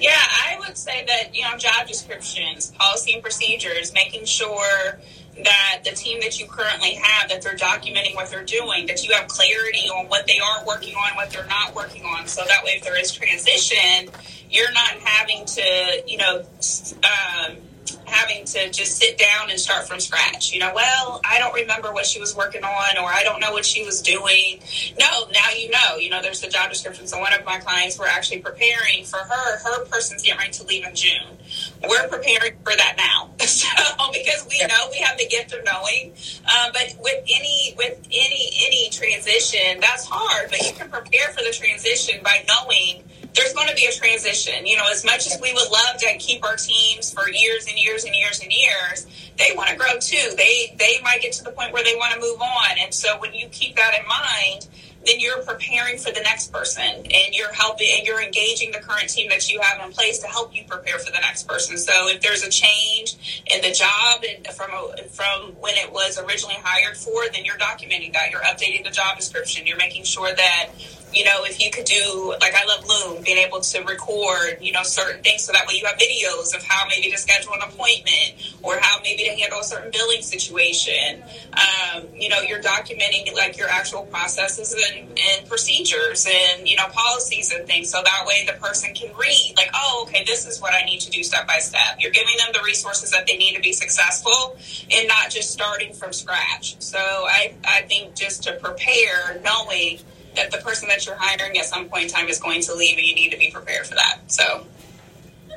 yeah, 0.00 0.10
I 0.16 0.56
would 0.58 0.76
say 0.76 1.04
that, 1.06 1.34
you 1.34 1.42
know, 1.42 1.56
job 1.56 1.86
descriptions, 1.86 2.72
policy 2.72 3.14
and 3.14 3.22
procedures, 3.22 3.92
making 3.94 4.24
sure 4.24 4.98
that 5.44 5.80
the 5.84 5.90
team 5.92 6.20
that 6.20 6.38
you 6.38 6.46
currently 6.46 6.94
have 6.94 7.28
that 7.28 7.40
they're 7.42 7.56
documenting 7.56 8.14
what 8.14 8.30
they're 8.30 8.44
doing 8.44 8.86
that 8.86 9.02
you 9.02 9.14
have 9.14 9.26
clarity 9.28 9.88
on 9.88 10.06
what 10.08 10.26
they 10.26 10.38
are 10.38 10.64
working 10.66 10.94
on 10.94 11.16
what 11.16 11.30
they're 11.30 11.46
not 11.46 11.74
working 11.74 12.04
on 12.04 12.26
so 12.26 12.42
that 12.46 12.62
way 12.64 12.72
if 12.72 12.84
there 12.84 13.00
is 13.00 13.10
transition 13.12 14.10
you're 14.50 14.72
not 14.72 14.90
having 15.00 15.44
to 15.46 16.02
you 16.06 16.18
know 16.18 16.44
um, 17.04 17.56
having 18.12 18.44
to 18.44 18.70
just 18.70 18.98
sit 18.98 19.18
down 19.18 19.50
and 19.50 19.58
start 19.58 19.88
from 19.88 19.98
scratch. 19.98 20.52
You 20.52 20.60
know, 20.60 20.72
well, 20.74 21.20
I 21.24 21.38
don't 21.38 21.54
remember 21.54 21.92
what 21.92 22.06
she 22.06 22.20
was 22.20 22.36
working 22.36 22.62
on 22.62 22.98
or 22.98 23.08
I 23.08 23.22
don't 23.24 23.40
know 23.40 23.52
what 23.52 23.64
she 23.64 23.84
was 23.84 24.02
doing. 24.02 24.60
No, 24.98 25.26
now 25.32 25.50
you 25.56 25.70
know. 25.70 25.96
You 25.96 26.10
know, 26.10 26.22
there's 26.22 26.40
the 26.40 26.48
job 26.48 26.70
description. 26.70 27.06
So 27.06 27.18
one 27.18 27.32
of 27.32 27.44
my 27.44 27.58
clients 27.58 27.98
were 27.98 28.06
actually 28.06 28.40
preparing 28.40 29.04
for 29.04 29.18
her. 29.18 29.58
Her 29.58 29.84
person's 29.86 30.22
getting 30.22 30.38
ready 30.38 30.52
to 30.52 30.64
leave 30.64 30.86
in 30.86 30.94
June. 30.94 31.38
We're 31.88 32.08
preparing 32.08 32.54
for 32.64 32.76
that 32.76 32.94
now. 32.96 33.30
So 33.62 33.68
because 34.12 34.46
we 34.48 34.58
know 34.66 34.88
we 34.90 34.98
have 34.98 35.18
the 35.18 35.26
gift 35.26 35.52
of 35.52 35.64
knowing. 35.64 36.12
Um, 36.46 36.70
but 36.72 36.94
with 37.00 37.22
any 37.24 37.74
with 37.76 37.98
any 38.10 38.50
any 38.66 38.90
transition, 38.90 39.80
that's 39.80 40.04
hard. 40.04 40.50
But 40.50 40.62
you 40.66 40.72
can 40.72 40.88
prepare 40.90 41.28
for 41.28 41.42
the 41.42 41.52
transition 41.52 42.20
by 42.22 42.44
knowing 42.48 43.04
there's 43.34 43.52
going 43.52 43.68
to 43.68 43.74
be 43.74 43.86
a 43.86 43.92
transition. 43.92 44.66
You 44.66 44.76
know, 44.76 44.84
as 44.90 45.04
much 45.04 45.26
as 45.26 45.38
we 45.40 45.52
would 45.52 45.70
love 45.70 45.98
to 45.98 46.16
keep 46.18 46.44
our 46.44 46.56
teams 46.56 47.12
for 47.12 47.28
years 47.30 47.66
and 47.68 47.78
years 47.78 48.04
and 48.04 48.14
years 48.14 48.40
and 48.40 48.52
years, 48.52 49.06
they 49.38 49.54
want 49.56 49.70
to 49.70 49.76
grow 49.76 49.98
too. 50.00 50.34
They 50.36 50.74
they 50.78 51.00
might 51.02 51.22
get 51.22 51.32
to 51.34 51.44
the 51.44 51.52
point 51.52 51.72
where 51.72 51.84
they 51.84 51.94
want 51.94 52.14
to 52.14 52.20
move 52.20 52.40
on. 52.40 52.78
And 52.80 52.92
so 52.92 53.18
when 53.18 53.34
you 53.34 53.48
keep 53.48 53.76
that 53.76 53.94
in 53.98 54.06
mind, 54.06 54.68
then 55.04 55.18
you're 55.18 55.42
preparing 55.42 55.98
for 55.98 56.10
the 56.12 56.20
next 56.20 56.52
person 56.52 56.82
and 56.84 57.32
you're 57.32 57.52
helping 57.52 57.88
and 57.96 58.06
you're 58.06 58.22
engaging 58.22 58.70
the 58.72 58.78
current 58.78 59.08
team 59.08 59.28
that 59.30 59.50
you 59.50 59.60
have 59.60 59.84
in 59.84 59.92
place 59.92 60.18
to 60.20 60.26
help 60.28 60.54
you 60.54 60.64
prepare 60.64 60.98
for 60.98 61.10
the 61.10 61.18
next 61.18 61.48
person. 61.48 61.76
So 61.76 62.08
if 62.08 62.20
there's 62.20 62.42
a 62.42 62.50
change 62.50 63.42
in 63.46 63.60
the 63.62 63.72
job 63.72 64.22
and 64.28 64.46
from 64.54 64.70
a, 64.70 65.02
from 65.08 65.52
when 65.60 65.74
it 65.76 65.92
was 65.92 66.18
originally 66.18 66.56
hired 66.62 66.96
for, 66.96 67.24
then 67.32 67.44
you're 67.44 67.56
documenting 67.56 68.12
that. 68.12 68.30
You're 68.30 68.42
updating 68.42 68.84
the 68.84 68.90
job 68.90 69.16
description. 69.16 69.66
You're 69.66 69.76
making 69.76 70.04
sure 70.04 70.32
that 70.34 70.70
you 71.12 71.24
know, 71.24 71.44
if 71.44 71.60
you 71.60 71.70
could 71.70 71.84
do, 71.84 72.34
like 72.40 72.54
I 72.54 72.64
love 72.64 72.86
Loom, 72.88 73.22
being 73.22 73.38
able 73.38 73.60
to 73.60 73.82
record, 73.84 74.58
you 74.60 74.72
know, 74.72 74.82
certain 74.82 75.22
things 75.22 75.42
so 75.42 75.52
that 75.52 75.66
way 75.66 75.74
you 75.74 75.84
have 75.84 75.98
videos 75.98 76.56
of 76.56 76.62
how 76.62 76.86
maybe 76.88 77.10
to 77.10 77.18
schedule 77.18 77.52
an 77.52 77.60
appointment 77.62 78.51
or 78.62 78.78
how 78.80 79.00
maybe 79.02 79.24
to 79.24 79.30
handle 79.30 79.60
a 79.60 79.64
certain 79.64 79.90
billing 79.90 80.22
situation. 80.22 81.22
Um, 81.52 82.06
you 82.14 82.28
know, 82.28 82.40
you're 82.40 82.62
documenting 82.62 83.32
like 83.34 83.58
your 83.58 83.68
actual 83.68 84.02
processes 84.06 84.72
and, 84.72 85.08
and 85.18 85.48
procedures 85.48 86.26
and, 86.26 86.68
you 86.68 86.76
know, 86.76 86.86
policies 86.90 87.52
and 87.52 87.66
things. 87.66 87.90
So 87.90 88.02
that 88.02 88.24
way 88.26 88.46
the 88.46 88.54
person 88.54 88.94
can 88.94 89.14
read, 89.16 89.54
like, 89.56 89.70
oh, 89.74 90.06
okay, 90.06 90.24
this 90.24 90.46
is 90.46 90.60
what 90.60 90.74
I 90.74 90.84
need 90.84 91.00
to 91.00 91.10
do 91.10 91.22
step 91.22 91.46
by 91.46 91.58
step. 91.58 91.96
You're 91.98 92.12
giving 92.12 92.36
them 92.38 92.48
the 92.52 92.60
resources 92.64 93.10
that 93.10 93.26
they 93.26 93.36
need 93.36 93.54
to 93.54 93.60
be 93.60 93.72
successful 93.72 94.56
and 94.90 95.08
not 95.08 95.30
just 95.30 95.50
starting 95.50 95.92
from 95.92 96.12
scratch. 96.12 96.80
So 96.80 96.98
I, 96.98 97.54
I 97.64 97.82
think 97.82 98.14
just 98.14 98.44
to 98.44 98.52
prepare, 98.54 99.40
knowing 99.44 100.00
that 100.34 100.50
the 100.50 100.58
person 100.58 100.88
that 100.88 101.04
you're 101.04 101.16
hiring 101.18 101.58
at 101.58 101.66
some 101.66 101.88
point 101.88 102.04
in 102.04 102.10
time 102.10 102.28
is 102.28 102.38
going 102.38 102.62
to 102.62 102.74
leave 102.74 102.96
and 102.96 103.06
you 103.06 103.14
need 103.14 103.30
to 103.32 103.38
be 103.38 103.50
prepared 103.50 103.86
for 103.86 103.94
that. 103.94 104.20
So 104.28 104.66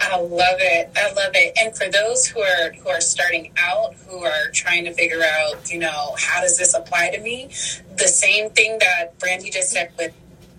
I 0.01 0.19
love 0.19 0.57
it. 0.59 0.91
I 0.95 1.13
love 1.13 1.31
it. 1.33 1.57
And 1.59 1.75
for 1.75 1.89
those 1.89 2.25
who 2.25 2.41
are 2.41 2.71
who 2.73 2.89
are 2.89 3.01
starting 3.01 3.51
out, 3.57 3.95
who 4.07 4.23
are 4.23 4.49
trying 4.53 4.85
to 4.85 4.93
figure 4.93 5.21
out, 5.23 5.71
you 5.71 5.79
know, 5.79 6.15
how 6.17 6.41
does 6.41 6.57
this 6.57 6.73
apply 6.73 7.11
to 7.11 7.21
me? 7.21 7.47
The 7.97 8.07
same 8.07 8.49
thing 8.49 8.77
that 8.79 9.17
Brandy 9.19 9.49
just 9.49 9.71
said 9.71 9.91
with 9.97 10.13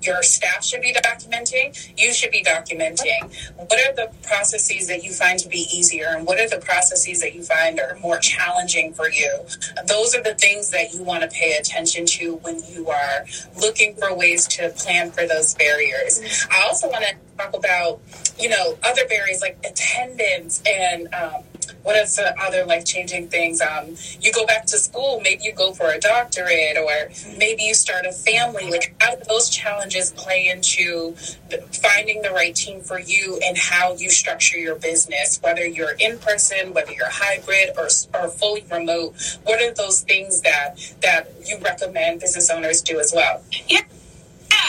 your 0.07 0.23
staff 0.23 0.65
should 0.65 0.83
be 0.83 0.93
documenting, 0.93 1.75
you 1.97 2.13
should 2.13 2.31
be 2.31 2.43
documenting. 2.43 3.33
What 3.57 3.73
are 3.73 3.95
the 3.95 4.11
processes 4.23 4.87
that 4.89 5.03
you 5.05 5.13
find 5.13 5.39
to 5.41 5.49
be 5.49 5.67
easier 5.73 6.09
and 6.09 6.27
what 6.27 6.39
are 6.39 6.49
the 6.49 6.59
processes 6.59 7.21
that 7.21 7.35
you 7.35 7.43
find 7.43 7.81
are 7.81 7.97
more 8.01 8.19
challenging 8.19 8.93
for 8.93 9.11
you? 9.11 9.45
Those 9.87 10.15
are 10.15 10.23
the 10.23 10.35
things 10.35 10.71
that 10.71 10.93
you 10.95 11.03
want 11.03 11.23
to 11.23 11.29
pay 11.29 11.57
attention 11.57 12.07
to 12.07 12.37
when 12.37 12.63
you 12.71 12.89
are 12.89 13.27
looking 13.61 13.95
for 13.97 14.15
ways 14.15 14.47
to 14.49 14.71
plan 14.71 15.11
for 15.11 15.27
those 15.27 15.55
barriers. 15.55 16.47
I 16.51 16.67
also 16.67 16.89
want 16.89 17.05
to 17.05 17.17
talk 17.37 17.57
about, 17.57 18.01
you 18.39 18.49
know, 18.49 18.79
other 18.83 19.07
barriers 19.09 19.41
like 19.41 19.59
attendance 19.65 20.63
and 20.67 21.13
um, 21.15 21.43
what 21.83 21.97
are 21.97 22.07
some 22.07 22.27
other 22.41 22.65
life 22.65 22.85
changing 22.85 23.29
things? 23.29 23.61
Um, 23.61 23.97
you 24.21 24.33
go 24.33 24.47
back 24.47 24.67
to 24.67 24.79
school, 24.79 25.21
maybe 25.23 25.45
you 25.45 25.53
go 25.53 25.73
for 25.73 25.91
a 25.91 25.99
doctorate, 25.99 26.77
or 26.77 27.11
maybe 27.37 27.63
you 27.63 27.75
start 27.75 28.07
a 28.07 28.13
family. 28.13 28.71
Like, 28.71 28.95
how 29.01 29.17
do 29.17 29.23
those 29.29 29.49
challenges 29.49 30.11
play 30.13 30.49
into 30.49 31.15
finding 31.73 32.23
the 32.23 32.31
right 32.31 32.55
team 32.55 32.81
for 32.81 32.99
you 32.99 33.41
and 33.45 33.57
how 33.57 33.95
you 33.95 34.11
structure 34.11 34.59
your 34.59 34.77
business, 34.77 35.41
whether 35.43 35.67
you're 35.67 35.95
in 35.99 36.19
person, 36.19 36.73
whether 36.73 36.93
you're 36.93 37.11
hybrid 37.11 37.71
or, 37.77 37.89
or 38.15 38.29
fully 38.29 38.65
remote? 38.71 39.15
What 39.45 39.63
are 39.63 39.73
those 39.73 40.01
things 40.03 40.43
that 40.43 40.77
that 41.03 41.31
you 41.47 41.59
recommend 41.59 42.21
business 42.21 42.51
owners 42.51 42.83
do 42.83 42.99
as 42.99 43.13
well? 43.15 43.43
Yeah. 43.69 43.83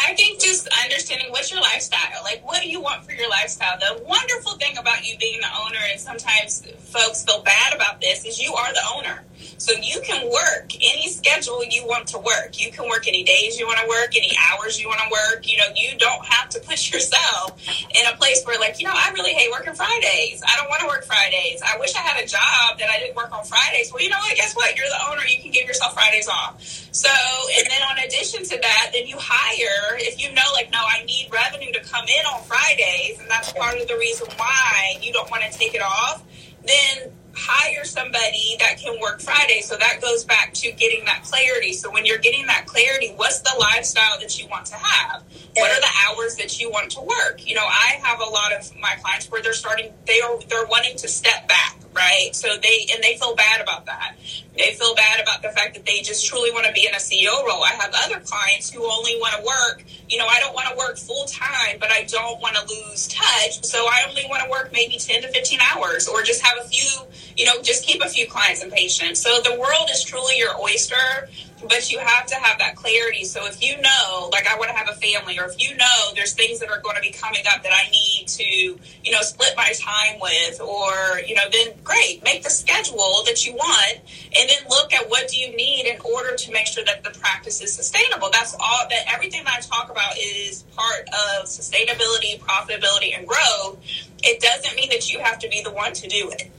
I 0.08 0.14
think 0.14 0.40
just 0.40 0.70
understanding 0.86 1.28
what's 1.32 1.52
your 1.52 1.60
lifestyle. 1.60 2.24
Like, 2.24 2.42
what 2.46 2.62
do 2.62 2.70
you 2.70 2.80
want 2.80 3.04
for 3.04 3.12
your 3.12 3.30
lifestyle? 3.30 3.78
The 3.78 4.02
wonderful 4.06 4.54
thing 4.54 4.78
about 4.78 5.06
you 5.06 5.18
being 5.18 5.42
the 5.42 5.48
owner, 5.66 5.80
and 5.92 6.00
sometimes 6.00 6.66
folks 6.80 7.26
feel 7.26 7.42
bad 7.42 7.74
about 7.76 8.00
this, 8.00 8.24
is 8.24 8.42
you 8.42 8.54
are 8.54 8.72
the 8.72 8.82
owner. 8.96 9.27
So 9.58 9.74
you 9.82 10.02
can 10.02 10.30
work 10.30 10.74
any 10.76 11.10
schedule 11.10 11.64
you 11.66 11.86
want 11.86 12.08
to 12.10 12.20
work. 12.20 12.60
You 12.60 12.72
can 12.72 12.88
work 12.90 13.08
any 13.08 13.24
days 13.24 13.60
you 13.60 13.66
want 13.66 13.80
to 13.80 13.88
work, 13.88 14.16
any 14.16 14.32
hours 14.50 14.80
you 14.80 14.88
want 14.88 15.00
to 15.02 15.10
work. 15.12 15.48
You 15.50 15.58
know, 15.58 15.66
you 15.76 15.98
don't 15.98 16.26
have 16.26 16.50
to 16.50 16.60
put 16.60 16.92
yourself 16.92 17.60
in 17.68 18.06
a 18.14 18.16
place 18.18 18.44
where, 18.46 18.60
like, 18.60 18.80
you 18.80 18.88
know, 18.88 18.94
I 18.96 19.12
really 19.12 19.34
hate 19.34 19.52
working 19.52 19.74
Fridays. 19.74 20.42
I 20.46 20.56
don't 20.58 20.70
want 20.70 20.82
to 20.82 20.88
work 20.88 21.06
Fridays. 21.06 21.62
I 21.66 21.78
wish 21.80 21.96
I 21.96 22.00
had 22.00 22.24
a 22.24 22.28
job 22.28 22.80
that 22.80 22.90
I 22.90 23.00
didn't 23.00 23.16
work 23.16 23.32
on 23.32 23.44
Fridays. 23.46 23.92
Well, 23.92 24.04
you 24.04 24.10
know 24.10 24.20
what? 24.20 24.36
Guess 24.36 24.56
what? 24.56 24.76
You're 24.78 24.90
the 24.90 25.12
owner. 25.12 25.22
You 25.28 25.42
can 25.42 25.52
give 25.52 25.68
yourself 25.68 25.94
Fridays 25.94 26.28
off. 26.28 26.62
So, 26.92 27.10
and 27.10 27.68
then 27.70 27.82
on 27.84 28.00
addition 28.00 28.44
to 28.44 28.58
that, 28.62 28.90
then 28.94 29.08
you 29.08 29.18
hire, 29.20 29.98
if 29.98 30.22
you 30.22 30.32
know, 30.34 30.48
like, 30.54 30.72
no, 30.72 30.80
I 30.80 31.04
need 31.06 31.30
revenue 31.32 31.72
to 31.74 31.82
come 31.84 32.06
in 32.06 32.26
on 32.26 32.44
Fridays, 32.44 33.20
and 33.20 33.30
that's 33.30 33.52
part 33.54 33.80
of 33.80 33.88
the 33.88 33.98
reason 33.98 34.28
why 34.38 34.98
you 35.02 35.14
don't 35.14 35.30
want 35.30 35.44
to 35.44 35.58
take 35.58 35.76
it 35.76 35.82
off, 35.82 36.24
then 36.66 37.12
hire 37.38 37.86
somebody 37.86 38.58
that 38.60 38.78
can 38.78 39.00
work 39.00 39.22
Friday. 39.22 39.62
So 39.62 39.78
that 39.78 40.02
goes 40.02 40.24
back 40.24 40.54
to 40.56 40.72
getting 40.72 41.06
that 41.06 41.24
clarity. 41.24 41.74
So 41.74 41.92
when 41.92 42.06
you're 42.06 42.18
getting 42.18 42.48
that 42.48 42.66
clarity, 42.66 43.14
what's 43.16 43.42
the 43.42 43.54
lifestyle 43.60 44.20
that 44.20 44.40
you 44.40 44.48
want 44.48 44.66
to 44.68 44.76
have? 44.76 45.24
What 45.56 45.72
are 45.72 45.80
the 45.80 45.88
hours 46.08 46.36
that 46.36 46.60
you 46.60 46.70
want 46.70 46.92
to 46.92 47.02
work? 47.02 47.48
You 47.48 47.56
know, 47.56 47.66
I 47.66 48.00
have 48.04 48.20
a 48.20 48.30
lot 48.30 48.54
of 48.54 48.76
my 48.80 48.96
clients 49.02 49.30
where 49.32 49.42
they're 49.42 49.54
starting 49.54 49.94
they 50.06 50.20
are 50.22 50.40
they're 50.50 50.66
wanting 50.66 50.98
to 50.98 51.08
step 51.08 51.48
back, 51.48 51.77
right? 51.98 52.30
So 52.34 52.56
they 52.62 52.88
and 52.94 53.04
they 53.04 53.18
feel 53.18 53.36
bad 53.36 53.60
about 53.60 53.86
that. 53.88 54.16
They 54.56 54.74
feel 54.74 54.96
bad 54.96 55.22
about 55.22 55.42
the 55.42 55.50
fact 55.50 55.76
that 55.76 55.86
they 55.86 56.02
just 56.02 56.26
truly 56.26 56.52
want 56.52 56.66
to 56.66 56.72
be 56.74 56.88
in 56.88 56.94
a 56.94 56.98
CEO 56.98 57.46
role. 57.46 57.64
I 57.64 57.74
have 57.74 57.94
other 58.06 58.20
clients 58.22 58.72
who 58.72 58.84
only 58.86 59.16
want 59.18 59.36
to 59.38 59.46
work, 59.46 59.84
you 60.10 60.18
know, 60.18 60.26
I 60.26 60.40
don't 60.40 60.54
want 60.54 60.68
to 60.70 60.76
work 60.78 60.98
full 60.98 61.26
time, 61.26 61.78
but 61.80 61.92
I 61.92 62.04
don't 62.06 62.40
want 62.42 62.56
to 62.56 62.64
lose 62.68 63.08
touch. 63.08 63.64
So 63.64 63.86
I 63.86 64.06
only 64.08 64.24
want 64.30 64.44
to 64.44 64.50
work 64.50 64.72
maybe 64.74 64.98
10 64.98 65.24
to 65.24 65.28
15 65.28 65.60
hours 65.74 66.08
or 66.08 66.24
just 66.24 66.42
have 66.42 66.58
a 66.64 66.68
few 66.68 67.08
you 67.38 67.46
know, 67.46 67.62
just 67.62 67.86
keep 67.86 68.02
a 68.02 68.10
few 68.10 68.28
clients 68.28 68.64
and 68.64 68.72
patients. 68.72 69.22
So 69.22 69.40
the 69.42 69.58
world 69.60 69.90
is 69.92 70.04
truly 70.04 70.38
your 70.38 70.60
oyster, 70.60 71.30
but 71.62 71.92
you 71.92 72.00
have 72.00 72.26
to 72.28 72.36
have 72.36 72.60
that 72.60 72.76
clarity. 72.76 73.24
So 73.24 73.46
if 73.46 73.64
you 73.64 73.80
know, 73.82 74.30
like 74.32 74.48
I 74.48 74.58
want 74.58 74.70
to 74.70 74.76
have 74.76 74.90
a 74.90 74.94
family, 74.94 75.40
or 75.40 75.46
if 75.46 75.56
you 75.60 75.76
know 75.76 76.14
there's 76.16 76.34
things 76.34 76.60
that 76.60 76.70
are 76.70 76.80
going 76.82 76.96
to 76.96 77.02
be 77.02 77.12
coming 77.12 77.42
up 77.52 77.64
that 77.64 77.72
I 77.74 77.90
need 77.90 78.28
to, 78.28 78.44
you 78.44 79.12
know, 79.12 79.22
split 79.22 79.54
my 79.58 79.74
time 79.78 80.20
with, 80.22 80.62
or, 80.62 81.20
you 81.26 81.36
know, 81.36 81.44
then 81.52 81.74
great, 81.84 82.24
make 82.24 82.44
the 82.44 82.50
schedule 82.50 83.24
that 83.26 83.46
you 83.46 83.54
want 83.54 83.98
and 84.36 84.50
then 84.50 84.70
look 84.70 84.94
at 84.94 85.10
what 85.10 85.28
do 85.30 85.38
you 85.38 85.56
need 85.56 85.88
in 85.88 86.00
order 86.02 86.36
to 86.36 86.52
make 86.52 86.68
sure 86.68 86.84
that 86.84 87.04
the 87.04 87.12
practice 87.20 87.62
is 87.62 87.74
sustainable. 87.74 88.30
That's 88.32 88.54
all 88.54 88.88
that 88.90 89.14
everything 89.14 89.44
that 89.46 89.56
I 89.58 89.60
talk 89.62 89.90
about 89.90 90.18
is 90.18 90.64
part 90.76 91.08
of 91.08 91.46
sustainability, 91.46 92.40
profitability, 92.40 93.18
and 93.18 93.28
growth. 93.28 93.80
It 94.24 94.42
doesn't 94.42 94.76
mean 94.76 94.90
that 94.90 95.12
you 95.12 95.20
have 95.20 95.40
to 95.40 95.50
be 95.50 95.62
the 95.62 95.72
one 95.72 95.94
to 95.94 96.08
do 96.08 96.30
it 96.32 96.52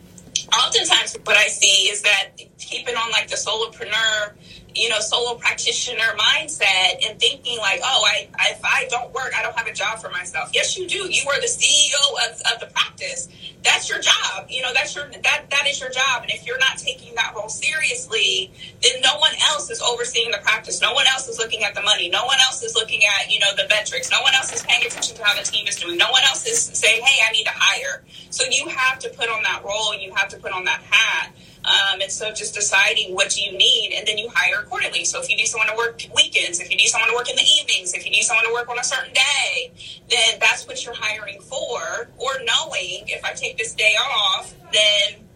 oftentimes 0.56 1.16
what 1.24 1.36
I 1.36 1.48
see 1.48 1.88
is 1.88 2.02
that 2.02 2.30
keeping 2.58 2.96
on 2.96 3.10
like 3.10 3.28
the 3.28 3.36
solopreneur, 3.36 4.32
you 4.74 4.88
know, 4.88 5.00
solo 5.00 5.36
practitioner 5.36 6.04
mindset 6.18 7.06
and 7.08 7.18
thinking 7.18 7.58
like, 7.58 7.80
oh, 7.82 8.04
I, 8.06 8.28
if 8.50 8.60
I 8.64 8.86
don't 8.90 9.12
work, 9.12 9.32
I 9.36 9.42
don't 9.42 9.56
have 9.56 9.66
a 9.66 9.72
job 9.72 9.98
for 9.98 10.10
myself. 10.10 10.50
Yes, 10.54 10.76
you 10.76 10.86
do. 10.86 11.10
You 11.10 11.28
are 11.28 11.40
the 11.40 11.46
CEO 11.46 12.30
of, 12.30 12.40
of 12.52 12.60
the 12.60 12.66
practice. 12.66 13.28
That's 13.64 13.88
your 13.88 13.98
job. 13.98 14.46
You 14.48 14.62
know, 14.62 14.72
that's 14.72 14.94
your 14.94 15.08
that 15.08 15.50
that 15.50 15.66
is 15.66 15.80
your 15.80 15.90
job. 15.90 16.22
And 16.22 16.30
if 16.30 16.46
you're 16.46 16.58
not 16.58 16.78
taking 16.78 17.14
that 17.16 17.34
role 17.34 17.48
seriously, 17.48 18.52
then 18.82 19.00
no 19.02 19.18
one 19.18 19.32
else 19.50 19.68
is 19.70 19.82
overseeing 19.82 20.30
the 20.30 20.38
practice. 20.38 20.80
No 20.80 20.92
one 20.92 21.06
else 21.08 21.28
is 21.28 21.38
looking 21.38 21.64
at 21.64 21.74
the 21.74 21.82
money. 21.82 22.08
No 22.08 22.24
one 22.24 22.38
else 22.46 22.62
is 22.62 22.74
looking 22.74 23.02
at 23.04 23.30
you 23.32 23.40
know 23.40 23.50
the 23.56 23.66
metrics. 23.68 24.10
No 24.10 24.22
one 24.22 24.34
else 24.34 24.52
is 24.52 24.62
paying 24.62 24.84
attention 24.86 25.16
to 25.16 25.24
how 25.24 25.34
the 25.34 25.44
team 25.44 25.66
is 25.66 25.76
doing. 25.76 25.98
No 25.98 26.10
one 26.10 26.22
else 26.22 26.46
is 26.46 26.60
saying, 26.60 27.02
hey, 27.02 27.24
I 27.28 27.32
need 27.32 27.44
to 27.44 27.52
hire. 27.54 28.04
So 28.30 28.44
you 28.50 28.68
have 28.68 28.98
to 29.00 29.08
put 29.10 29.28
on 29.28 29.42
that 29.42 29.64
role. 29.64 29.98
You 29.98 30.14
have 30.14 30.28
to 30.28 30.36
put 30.36 30.52
on 30.52 30.64
that 30.64 30.80
hat. 30.82 31.32
Um, 31.68 32.00
and 32.00 32.10
so 32.10 32.32
just 32.32 32.54
deciding 32.54 33.14
what 33.14 33.36
you 33.36 33.52
need 33.52 33.92
and 33.96 34.06
then 34.06 34.16
you 34.16 34.30
hire 34.34 34.62
accordingly. 34.62 35.04
So 35.04 35.20
if 35.20 35.28
you 35.28 35.36
need 35.36 35.46
someone 35.46 35.68
to 35.68 35.76
work 35.76 36.00
weekends, 36.16 36.60
if 36.60 36.70
you 36.70 36.76
need 36.76 36.86
someone 36.86 37.10
to 37.10 37.14
work 37.14 37.28
in 37.28 37.36
the 37.36 37.44
evenings, 37.60 37.92
if 37.92 38.06
you 38.06 38.10
need 38.10 38.22
someone 38.22 38.46
to 38.46 38.52
work 38.52 38.68
on 38.70 38.78
a 38.78 38.84
certain 38.84 39.12
day, 39.12 39.72
then 40.08 40.38
that's 40.40 40.66
what 40.66 40.82
you're 40.84 40.94
hiring 40.96 41.40
for. 41.40 42.08
Or 42.16 42.32
knowing 42.38 43.04
if 43.08 43.22
I 43.22 43.34
take 43.34 43.58
this 43.58 43.74
day 43.74 43.94
off, 44.00 44.54
then 44.72 45.27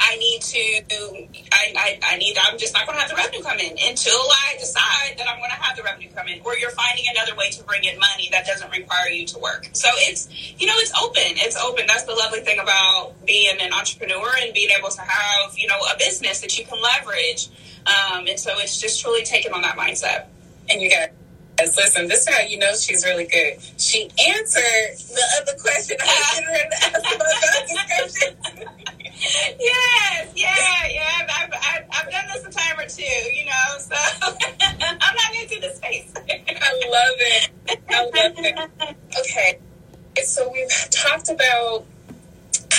I 0.00 0.16
need 0.16 0.40
to, 0.40 1.28
I, 1.52 1.74
I, 1.76 1.98
I 2.02 2.16
need, 2.16 2.36
I'm 2.42 2.58
just 2.58 2.72
not 2.72 2.86
going 2.86 2.96
to 2.96 3.02
have 3.02 3.10
the 3.10 3.16
revenue 3.16 3.42
come 3.42 3.58
in 3.58 3.72
until 3.72 4.16
I 4.16 4.56
decide 4.58 5.18
that 5.18 5.28
I'm 5.28 5.38
going 5.38 5.50
to 5.50 5.56
have 5.56 5.76
the 5.76 5.82
revenue 5.82 6.08
come 6.14 6.26
in. 6.26 6.40
Or 6.40 6.56
you're 6.56 6.70
finding 6.70 7.04
another 7.10 7.36
way 7.36 7.50
to 7.50 7.62
bring 7.64 7.84
in 7.84 7.98
money 7.98 8.28
that 8.32 8.46
doesn't 8.46 8.70
require 8.72 9.08
you 9.08 9.26
to 9.26 9.38
work. 9.38 9.68
So 9.72 9.88
it's, 10.08 10.28
you 10.58 10.66
know, 10.66 10.74
it's 10.76 10.92
open. 11.00 11.36
It's 11.36 11.56
open. 11.56 11.84
That's 11.86 12.04
the 12.04 12.14
lovely 12.14 12.40
thing 12.40 12.58
about 12.58 13.14
being 13.26 13.56
an 13.60 13.72
entrepreneur 13.74 14.32
and 14.40 14.54
being 14.54 14.70
able 14.76 14.88
to 14.88 15.02
have, 15.02 15.56
you 15.56 15.68
know, 15.68 15.78
a 15.78 15.98
business 15.98 16.40
that 16.40 16.58
you 16.58 16.64
can 16.64 16.80
leverage. 16.80 17.48
Um, 17.86 18.26
and 18.26 18.40
so 18.40 18.52
it's 18.56 18.80
just 18.80 19.02
truly 19.02 19.22
taking 19.22 19.52
on 19.52 19.60
that 19.62 19.76
mindset. 19.76 20.26
And 20.70 20.80
you 20.80 20.88
got 20.88 21.10
Listen, 21.60 22.08
this 22.08 22.26
is 22.26 22.34
how 22.34 22.40
you 22.40 22.58
know 22.58 22.74
she's 22.74 23.04
really 23.04 23.26
good. 23.26 23.58
She 23.76 24.04
answered 24.04 24.96
the 24.96 25.24
other 25.42 25.60
question 25.60 25.96
I 26.00 26.06
was 26.06 26.40
getting 26.40 26.48
her 26.48 26.70
to 26.70 26.84
ask 26.84 27.14
about. 27.14 27.49
Yes, 29.58 30.32
yeah, 30.34 30.86
yeah. 30.90 31.26
I've, 31.38 31.52
I've, 31.52 31.84
I've, 31.90 32.10
done 32.10 32.24
this 32.32 32.44
a 32.46 32.50
time 32.50 32.78
or 32.78 32.88
two, 32.88 33.02
you 33.02 33.46
know, 33.46 33.78
so 33.78 33.94
I'm 34.80 35.14
not 35.14 35.34
into 35.34 35.60
the 35.60 35.72
space. 35.74 36.12
I 36.16 36.72
love 36.88 37.16
it. 37.18 37.50
I 37.88 38.02
love 38.04 38.34
it. 38.38 38.96
Okay, 39.20 39.58
so 40.24 40.50
we've 40.52 40.90
talked 40.90 41.28
about 41.28 41.84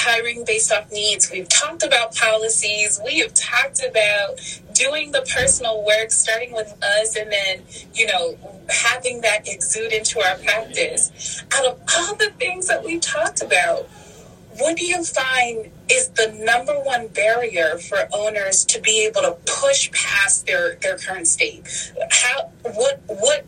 hiring 0.02 0.43
based 0.45 0.71
off 0.71 0.91
needs. 0.91 1.30
We've 1.32 1.47
talked 1.47 1.84
about 1.84 2.15
policies. 2.15 3.00
We 3.06 3.19
have 3.19 3.34
talked 3.34 3.84
about 3.88 4.39
doing 4.74 5.12
the 5.12 5.21
personal 5.36 5.86
work, 5.86 6.12
starting 6.12 6.54
with 6.54 6.74
us, 6.82 7.15
and 7.15 7.32
then, 7.32 7.62
you 7.93 8.08
know, 8.08 8.38
having 8.69 9.21
that 9.21 9.47
exude 9.47 9.91
into 9.91 10.19
our 10.19 10.38
practice. 10.38 11.43
Out 11.54 11.65
of 11.65 11.82
all 11.97 12.15
the 12.15 12.32
things 12.39 12.67
that 12.67 12.84
we've 12.84 13.02
talked 13.02 13.41
about, 13.41 13.88
what 14.58 14.78
do 14.78 14.86
you 14.86 15.04
find 15.04 15.72
is 15.90 16.10
the 16.10 16.32
number 16.44 16.74
one 16.74 17.08
barrier 17.08 17.78
for 17.78 18.08
owners 18.14 18.66
to 18.66 18.82
be 18.82 19.06
able 19.06 19.22
to 19.22 19.38
push 19.46 19.92
past 19.92 20.46
their, 20.46 20.76
their 20.76 20.98
current 20.98 21.28
state? 21.28 21.64
How 22.10 22.52
what 22.64 23.02
what 23.08 23.46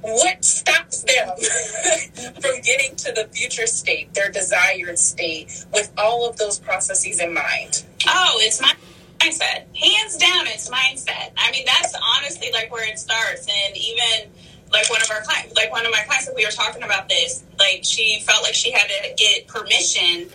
what 0.00 0.44
stops 0.44 1.02
them 1.02 1.28
from 2.40 2.60
getting 2.60 2.94
to 2.96 3.12
the 3.12 3.26
future 3.32 3.66
state, 3.66 4.12
their 4.12 4.30
desired 4.30 4.98
state, 4.98 5.64
with 5.72 5.90
all 5.96 6.28
of 6.28 6.36
those 6.36 6.58
processes 6.58 7.20
in 7.20 7.32
mind? 7.32 7.84
Oh, 8.06 8.38
it's 8.42 8.60
my 8.60 8.74
mindset. 9.18 9.64
Hands 9.74 10.16
down, 10.18 10.46
it's 10.46 10.68
mindset. 10.68 11.32
I 11.38 11.50
mean, 11.52 11.64
that's 11.64 11.94
honestly 12.16 12.50
like 12.52 12.70
where 12.70 12.86
it 12.86 12.98
starts. 12.98 13.46
And 13.46 13.76
even 13.76 14.30
like 14.74 14.90
one 14.90 15.00
of 15.00 15.10
our 15.10 15.22
clients, 15.22 15.54
like 15.56 15.70
one 15.70 15.86
of 15.86 15.92
my 15.92 16.02
clients, 16.06 16.28
we 16.34 16.44
were 16.44 16.50
talking 16.50 16.82
about 16.82 17.08
this. 17.08 17.44
Like 17.58 17.80
she 17.84 18.20
felt 18.26 18.42
like 18.42 18.54
she 18.54 18.72
had 18.72 18.88
to 18.88 19.14
get 19.16 19.46
permission 19.46 20.28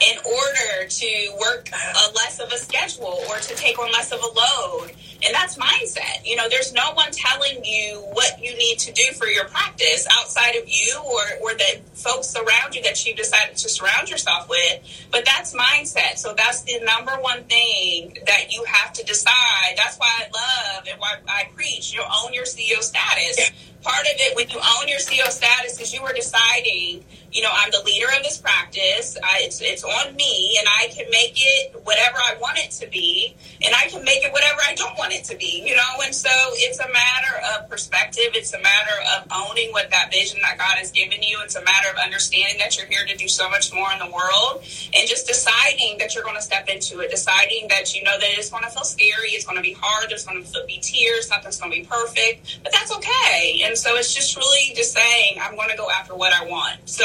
in 0.00 0.18
order 0.18 0.88
to 0.88 1.36
work 1.40 1.70
a 1.72 2.12
less 2.14 2.38
of 2.38 2.52
a 2.52 2.58
schedule 2.58 3.18
or 3.30 3.38
to 3.38 3.54
take 3.54 3.78
on 3.78 3.90
less 3.92 4.12
of 4.12 4.20
a 4.20 4.26
load. 4.26 4.92
And 5.24 5.34
that's 5.34 5.56
mindset. 5.56 6.26
You 6.26 6.36
know, 6.36 6.48
there's 6.50 6.74
no 6.74 6.92
one 6.92 7.10
telling 7.10 7.64
you 7.64 8.04
what 8.12 8.42
you 8.42 8.54
need 8.56 8.78
to 8.80 8.92
do 8.92 9.04
for 9.14 9.26
your 9.26 9.46
practice 9.46 10.06
outside 10.20 10.56
of 10.56 10.64
you 10.66 10.94
or, 11.02 11.22
or 11.42 11.54
the 11.54 11.80
folks 11.94 12.36
around 12.36 12.74
you 12.74 12.82
that 12.82 13.04
you've 13.06 13.16
decided 13.16 13.56
to 13.56 13.68
surround 13.68 14.10
yourself 14.10 14.48
with. 14.48 15.06
But 15.10 15.24
that's 15.24 15.54
mindset. 15.54 16.18
So 16.18 16.34
that's 16.36 16.62
the 16.62 16.80
number 16.84 17.12
one 17.22 17.44
thing 17.44 18.18
that 18.26 18.52
you 18.52 18.64
have 18.64 18.92
to 18.94 19.04
decide. 19.04 19.74
That's 19.76 19.96
why 19.96 20.10
I 20.18 20.24
love 20.24 20.84
and 20.90 21.00
why 21.00 21.16
I 21.26 21.48
preach, 21.54 21.92
you 21.94 22.00
know, 22.00 22.06
own 22.24 22.34
your 22.34 22.44
CEO 22.44 22.82
status. 22.82 23.50
Part 23.86 24.02
of 24.02 24.18
it 24.18 24.34
when 24.34 24.50
you 24.50 24.58
own 24.58 24.88
your 24.88 24.98
CEO 24.98 25.30
status 25.30 25.80
is 25.80 25.94
you 25.94 26.02
are 26.02 26.12
deciding 26.12 27.04
you 27.36 27.42
know, 27.42 27.50
I'm 27.52 27.70
the 27.70 27.82
leader 27.84 28.06
of 28.16 28.24
this 28.24 28.38
practice. 28.38 29.18
I, 29.22 29.44
it's, 29.44 29.60
it's 29.60 29.84
on 29.84 30.16
me, 30.16 30.56
and 30.58 30.66
I 30.80 30.88
can 30.88 31.04
make 31.10 31.36
it 31.36 31.76
whatever 31.84 32.16
I 32.16 32.34
want 32.40 32.56
it 32.56 32.70
to 32.80 32.88
be, 32.88 33.36
and 33.62 33.74
I 33.74 33.88
can 33.88 34.02
make 34.04 34.24
it 34.24 34.32
whatever 34.32 34.58
I 34.66 34.74
don't 34.74 34.96
want 34.96 35.12
it 35.12 35.24
to 35.24 35.36
be, 35.36 35.62
you 35.66 35.76
know. 35.76 36.00
And 36.02 36.14
so 36.14 36.30
it's 36.54 36.78
a 36.80 36.88
matter 36.88 37.36
of 37.52 37.68
perspective. 37.68 38.32
It's 38.32 38.54
a 38.54 38.60
matter 38.60 38.96
of 39.14 39.28
owning 39.30 39.70
what 39.72 39.90
that 39.90 40.10
vision 40.10 40.40
that 40.42 40.56
God 40.56 40.80
has 40.80 40.90
given 40.92 41.22
you. 41.22 41.38
It's 41.44 41.56
a 41.56 41.62
matter 41.62 41.90
of 41.90 41.96
understanding 41.96 42.56
that 42.58 42.78
you're 42.78 42.86
here 42.86 43.04
to 43.04 43.14
do 43.16 43.28
so 43.28 43.50
much 43.50 43.70
more 43.70 43.92
in 43.92 43.98
the 43.98 44.10
world 44.10 44.64
and 44.96 45.06
just 45.06 45.26
deciding 45.26 45.98
that 45.98 46.14
you're 46.14 46.24
going 46.24 46.36
to 46.36 46.42
step 46.42 46.68
into 46.68 47.00
it, 47.00 47.10
deciding 47.10 47.68
that 47.68 47.94
you 47.94 48.02
know 48.02 48.16
that 48.18 48.30
it's 48.32 48.48
going 48.48 48.64
to 48.64 48.70
feel 48.70 48.84
scary, 48.84 49.36
it's 49.36 49.44
going 49.44 49.58
to 49.58 49.62
be 49.62 49.76
hard, 49.78 50.08
there's 50.08 50.24
going 50.24 50.42
to 50.42 50.64
be 50.66 50.78
tears, 50.80 51.28
nothing's 51.28 51.60
going 51.60 51.70
to 51.70 51.80
be 51.80 51.86
perfect, 51.86 52.60
but 52.62 52.72
that's 52.72 52.96
okay. 52.96 53.60
And 53.64 53.75
so 53.76 53.96
it's 53.96 54.14
just 54.14 54.36
really 54.36 54.72
just 54.74 54.92
saying, 54.92 55.38
I'm 55.40 55.56
going 55.56 55.70
to 55.70 55.76
go 55.76 55.90
after 55.90 56.14
what 56.14 56.32
I 56.32 56.44
want. 56.46 56.88
So, 56.88 57.04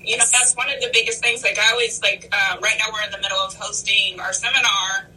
you 0.00 0.16
know, 0.16 0.24
that's 0.30 0.54
one 0.54 0.70
of 0.70 0.80
the 0.80 0.90
biggest 0.92 1.22
things. 1.22 1.42
Like 1.42 1.58
I 1.58 1.72
always 1.72 2.00
like, 2.02 2.28
uh, 2.32 2.56
right 2.62 2.76
now 2.78 2.86
we're 2.92 3.04
in 3.04 3.10
the 3.10 3.20
middle 3.20 3.38
of 3.38 3.54
hosting 3.54 4.18
our 4.20 4.32
seminar, 4.32 5.08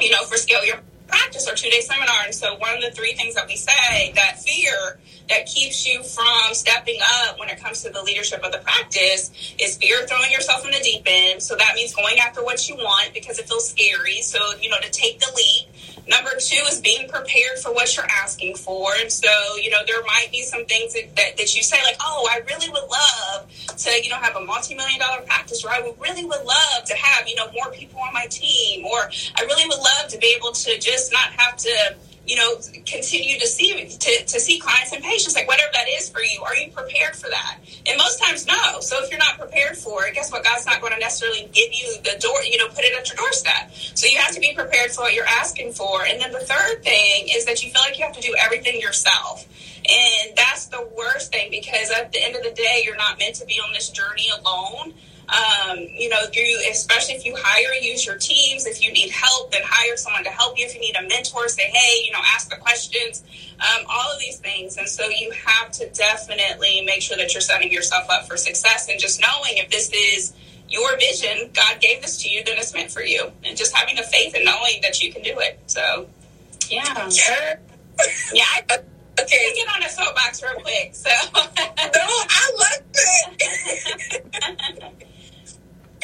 you 0.00 0.10
know, 0.10 0.22
for 0.24 0.36
Scale 0.36 0.64
Your 0.64 0.78
practice 1.08 1.48
or 1.48 1.54
two 1.54 1.70
day 1.70 1.80
seminar. 1.80 2.24
And 2.24 2.34
so 2.34 2.56
one 2.56 2.74
of 2.74 2.82
the 2.82 2.90
three 2.90 3.14
things 3.14 3.34
that 3.34 3.46
we 3.46 3.56
say 3.56 4.12
that 4.14 4.38
fear 4.42 5.00
that 5.28 5.46
keeps 5.46 5.86
you 5.86 6.02
from 6.02 6.54
stepping 6.54 6.98
up 7.24 7.38
when 7.38 7.48
it 7.48 7.60
comes 7.60 7.82
to 7.82 7.90
the 7.90 8.02
leadership 8.02 8.42
of 8.44 8.52
the 8.52 8.58
practice 8.58 9.30
is 9.58 9.76
fear 9.76 10.02
of 10.02 10.08
throwing 10.08 10.30
yourself 10.30 10.64
in 10.64 10.70
the 10.70 10.80
deep 10.80 11.02
end. 11.06 11.42
So 11.42 11.56
that 11.56 11.74
means 11.74 11.94
going 11.94 12.18
after 12.18 12.42
what 12.42 12.68
you 12.68 12.76
want 12.76 13.12
because 13.14 13.38
it 13.38 13.48
feels 13.48 13.68
scary. 13.68 14.20
So, 14.22 14.38
you 14.60 14.70
know, 14.70 14.78
to 14.80 14.90
take 14.90 15.18
the 15.20 15.30
leap. 15.34 15.74
Number 16.08 16.30
two 16.40 16.62
is 16.68 16.80
being 16.80 17.06
prepared 17.08 17.58
for 17.58 17.72
what 17.72 17.94
you're 17.94 18.06
asking 18.22 18.56
for. 18.56 18.92
And 18.98 19.12
so, 19.12 19.28
you 19.62 19.70
know, 19.70 19.78
there 19.86 20.02
might 20.04 20.28
be 20.32 20.42
some 20.42 20.64
things 20.64 20.94
that, 20.94 21.14
that, 21.16 21.36
that 21.36 21.54
you 21.54 21.62
say, 21.62 21.76
like, 21.84 21.96
oh, 22.00 22.28
I 22.30 22.40
really 22.48 22.70
would 22.70 22.88
love 22.88 23.46
to, 23.76 24.02
you 24.02 24.08
know, 24.08 24.16
have 24.16 24.34
a 24.34 24.44
multi 24.44 24.74
million 24.74 24.98
dollar 24.98 25.20
practice, 25.22 25.64
or 25.64 25.70
I 25.70 25.80
would 25.80 26.00
really 26.00 26.24
would 26.24 26.44
love 26.44 26.84
to 26.86 26.94
have, 26.94 27.28
you 27.28 27.36
know, 27.36 27.50
more 27.52 27.70
people 27.72 28.00
on 28.00 28.14
my 28.14 28.26
team, 28.30 28.86
or 28.86 29.10
I 29.36 29.42
really 29.42 29.66
would 29.66 29.78
love 29.78 30.08
to 30.08 30.18
be 30.18 30.34
able 30.36 30.52
to 30.52 30.78
just 30.78 31.12
not 31.12 31.30
have 31.32 31.56
to 31.58 31.96
you 32.28 32.36
know, 32.36 32.56
continue 32.84 33.38
to 33.40 33.46
see 33.46 33.72
to, 33.72 34.24
to 34.26 34.38
see 34.38 34.60
clients 34.60 34.92
and 34.92 35.02
patients, 35.02 35.34
like 35.34 35.48
whatever 35.48 35.70
that 35.72 35.88
is 35.88 36.10
for 36.10 36.20
you. 36.20 36.42
Are 36.42 36.54
you 36.54 36.70
prepared 36.70 37.16
for 37.16 37.28
that? 37.30 37.58
And 37.86 37.96
most 37.96 38.22
times, 38.22 38.46
no. 38.46 38.80
So 38.80 39.02
if 39.02 39.10
you're 39.10 39.18
not 39.18 39.38
prepared 39.38 39.78
for 39.78 40.06
it, 40.06 40.14
guess 40.14 40.30
what? 40.30 40.44
God's 40.44 40.66
not 40.66 40.82
going 40.82 40.92
to 40.92 40.98
necessarily 40.98 41.48
give 41.52 41.72
you 41.72 41.96
the 42.04 42.20
door, 42.20 42.36
you 42.44 42.58
know, 42.58 42.68
put 42.68 42.84
it 42.84 42.92
at 42.98 43.08
your 43.08 43.16
doorstep. 43.16 43.72
So 43.94 44.06
you 44.06 44.18
have 44.18 44.34
to 44.34 44.40
be 44.40 44.52
prepared 44.54 44.92
for 44.92 45.04
what 45.04 45.14
you're 45.14 45.26
asking 45.26 45.72
for. 45.72 46.04
And 46.04 46.20
then 46.20 46.30
the 46.30 46.40
third 46.40 46.84
thing 46.84 47.28
is 47.34 47.46
that 47.46 47.64
you 47.64 47.72
feel 47.72 47.80
like 47.80 47.98
you 47.98 48.04
have 48.04 48.14
to 48.14 48.20
do 48.20 48.36
everything 48.44 48.78
yourself. 48.78 49.48
And 49.88 50.36
that's 50.36 50.66
the 50.66 50.86
worst 50.98 51.32
thing 51.32 51.50
because 51.50 51.90
at 51.90 52.12
the 52.12 52.22
end 52.22 52.36
of 52.36 52.42
the 52.42 52.50
day, 52.50 52.82
you're 52.84 52.96
not 52.96 53.18
meant 53.18 53.36
to 53.36 53.46
be 53.46 53.54
on 53.54 53.72
this 53.72 53.88
journey 53.88 54.28
alone. 54.38 54.92
Um, 55.28 55.80
you 55.92 56.08
know, 56.08 56.20
you 56.32 56.60
especially 56.70 57.14
if 57.14 57.26
you 57.26 57.34
hire, 57.36 57.74
use 57.74 58.06
your 58.06 58.16
teams. 58.16 58.66
If 58.66 58.82
you 58.82 58.92
need 58.92 59.10
help, 59.10 59.52
then 59.52 59.60
hire 59.64 59.96
someone 59.96 60.24
to 60.24 60.30
help 60.30 60.58
you. 60.58 60.64
If 60.64 60.74
you 60.74 60.80
need 60.80 60.96
a 60.96 61.02
mentor, 61.02 61.48
say, 61.48 61.64
hey, 61.64 62.04
you 62.04 62.12
know, 62.12 62.20
ask 62.34 62.48
the 62.48 62.56
questions. 62.56 63.22
Um, 63.60 63.84
all 63.90 64.12
of 64.12 64.20
these 64.20 64.38
things, 64.38 64.76
and 64.76 64.88
so 64.88 65.08
you 65.08 65.32
have 65.32 65.72
to 65.72 65.90
definitely 65.90 66.82
make 66.86 67.02
sure 67.02 67.16
that 67.16 67.34
you're 67.34 67.40
setting 67.40 67.72
yourself 67.72 68.08
up 68.08 68.26
for 68.26 68.36
success. 68.36 68.88
And 68.88 69.00
just 69.00 69.20
knowing 69.20 69.56
if 69.56 69.68
this 69.68 69.90
is 69.92 70.32
your 70.68 70.96
vision, 70.96 71.50
God 71.52 71.80
gave 71.80 72.00
this 72.00 72.22
to 72.22 72.28
you, 72.28 72.44
then 72.44 72.56
it's 72.56 72.72
meant 72.72 72.90
for 72.90 73.02
you. 73.02 73.30
And 73.44 73.56
just 73.56 73.76
having 73.76 73.96
the 73.96 74.04
faith 74.04 74.34
and 74.34 74.44
knowing 74.44 74.80
that 74.82 75.02
you 75.02 75.12
can 75.12 75.22
do 75.22 75.38
it. 75.40 75.58
So, 75.66 76.08
yeah, 76.70 77.08
yeah, 77.10 77.56
yeah. 78.32 78.44
I, 78.70 78.78
okay, 79.20 79.52
get 79.54 79.68
on 79.74 79.82
a 79.82 79.88
soapbox 79.88 80.42
real 80.42 80.54
quick. 80.54 80.94
So, 80.94 81.10
no, 81.34 81.42
I 81.58 82.52
love 82.56 82.82
it. 82.94 84.94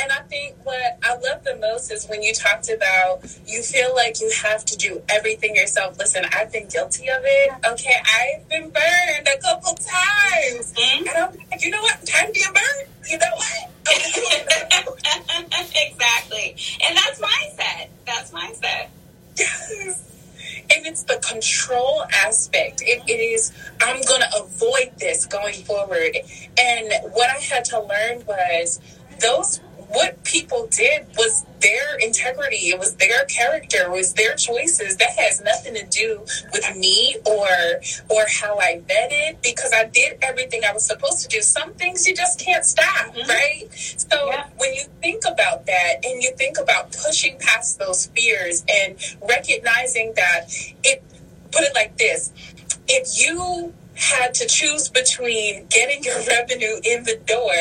And 0.00 0.12
I 0.12 0.20
think 0.22 0.56
what 0.64 0.98
I 1.02 1.14
love 1.14 1.44
the 1.44 1.56
most 1.60 1.90
is 1.90 2.06
when 2.08 2.22
you 2.22 2.32
talked 2.34 2.70
about 2.70 3.20
you 3.46 3.62
feel 3.62 3.94
like 3.94 4.20
you 4.20 4.30
have 4.42 4.64
to 4.64 4.76
do 4.76 5.02
everything 5.08 5.54
yourself. 5.54 5.98
Listen, 5.98 6.24
I've 6.32 6.52
been 6.52 6.68
guilty 6.68 7.08
of 7.08 7.22
it. 7.22 7.52
Okay, 7.66 7.94
I've 8.04 8.48
been 8.48 8.70
burned 8.70 9.28
a 9.28 9.38
couple 9.40 9.74
times. 9.74 10.72
Mm-hmm. 10.72 11.08
And 11.08 11.16
I'm 11.16 11.36
like, 11.50 11.64
you 11.64 11.70
know 11.70 11.82
what? 11.82 12.04
Time 12.06 12.26
to 12.26 12.32
being 12.32 12.46
burned. 12.52 12.88
You 13.10 13.18
know 13.18 13.26
what? 13.36 13.70
exactly. 15.74 16.56
And 16.86 16.96
that's 16.96 17.20
mindset. 17.20 17.88
That's 18.06 18.30
mindset. 18.30 18.88
Yes. 19.36 20.10
And 20.74 20.86
it's 20.86 21.02
the 21.04 21.22
control 21.26 22.04
aspect. 22.24 22.82
It, 22.82 23.02
it 23.06 23.12
is, 23.12 23.52
I'm 23.80 24.00
going 24.02 24.22
to 24.22 24.42
avoid 24.42 24.92
this 24.98 25.26
going 25.26 25.54
forward. 25.54 26.16
And 26.58 26.92
what 27.12 27.30
I 27.30 27.38
had 27.40 27.64
to 27.66 27.80
learn 27.80 28.24
was 28.26 28.80
those 29.20 29.60
what 29.94 30.22
people 30.24 30.66
did 30.70 31.06
was 31.16 31.44
their 31.60 31.98
integrity. 31.98 32.68
It 32.68 32.78
was 32.78 32.94
their 32.96 33.24
character. 33.24 33.84
It 33.84 33.90
was 33.90 34.12
their 34.14 34.34
choices. 34.34 34.96
That 34.96 35.10
has 35.16 35.40
nothing 35.42 35.74
to 35.74 35.86
do 35.86 36.20
with 36.52 36.76
me 36.76 37.16
or 37.24 37.48
or 38.10 38.24
how 38.40 38.58
I 38.58 38.82
vetted 38.88 39.42
because 39.42 39.72
I 39.72 39.84
did 39.84 40.18
everything 40.22 40.62
I 40.68 40.72
was 40.72 40.84
supposed 40.86 41.22
to 41.22 41.28
do. 41.28 41.40
Some 41.40 41.72
things 41.74 42.06
you 42.06 42.14
just 42.14 42.38
can't 42.38 42.64
stop, 42.64 43.14
mm-hmm. 43.14 43.28
right? 43.28 43.68
So 43.72 44.30
yeah. 44.30 44.48
when 44.56 44.74
you 44.74 44.84
think 45.00 45.24
about 45.26 45.66
that 45.66 46.04
and 46.04 46.22
you 46.22 46.32
think 46.36 46.58
about 46.58 46.92
pushing 46.92 47.38
past 47.38 47.78
those 47.78 48.06
fears 48.06 48.64
and 48.68 48.96
recognizing 49.28 50.12
that 50.16 50.46
it 50.82 51.02
put 51.50 51.62
it 51.62 51.74
like 51.74 51.96
this. 51.96 52.32
If 52.86 53.18
you 53.18 53.72
had 53.94 54.34
to 54.34 54.46
choose 54.46 54.88
between 54.88 55.66
getting 55.68 56.02
your 56.02 56.16
revenue 56.28 56.80
in 56.84 57.04
the 57.04 57.20
door 57.26 57.52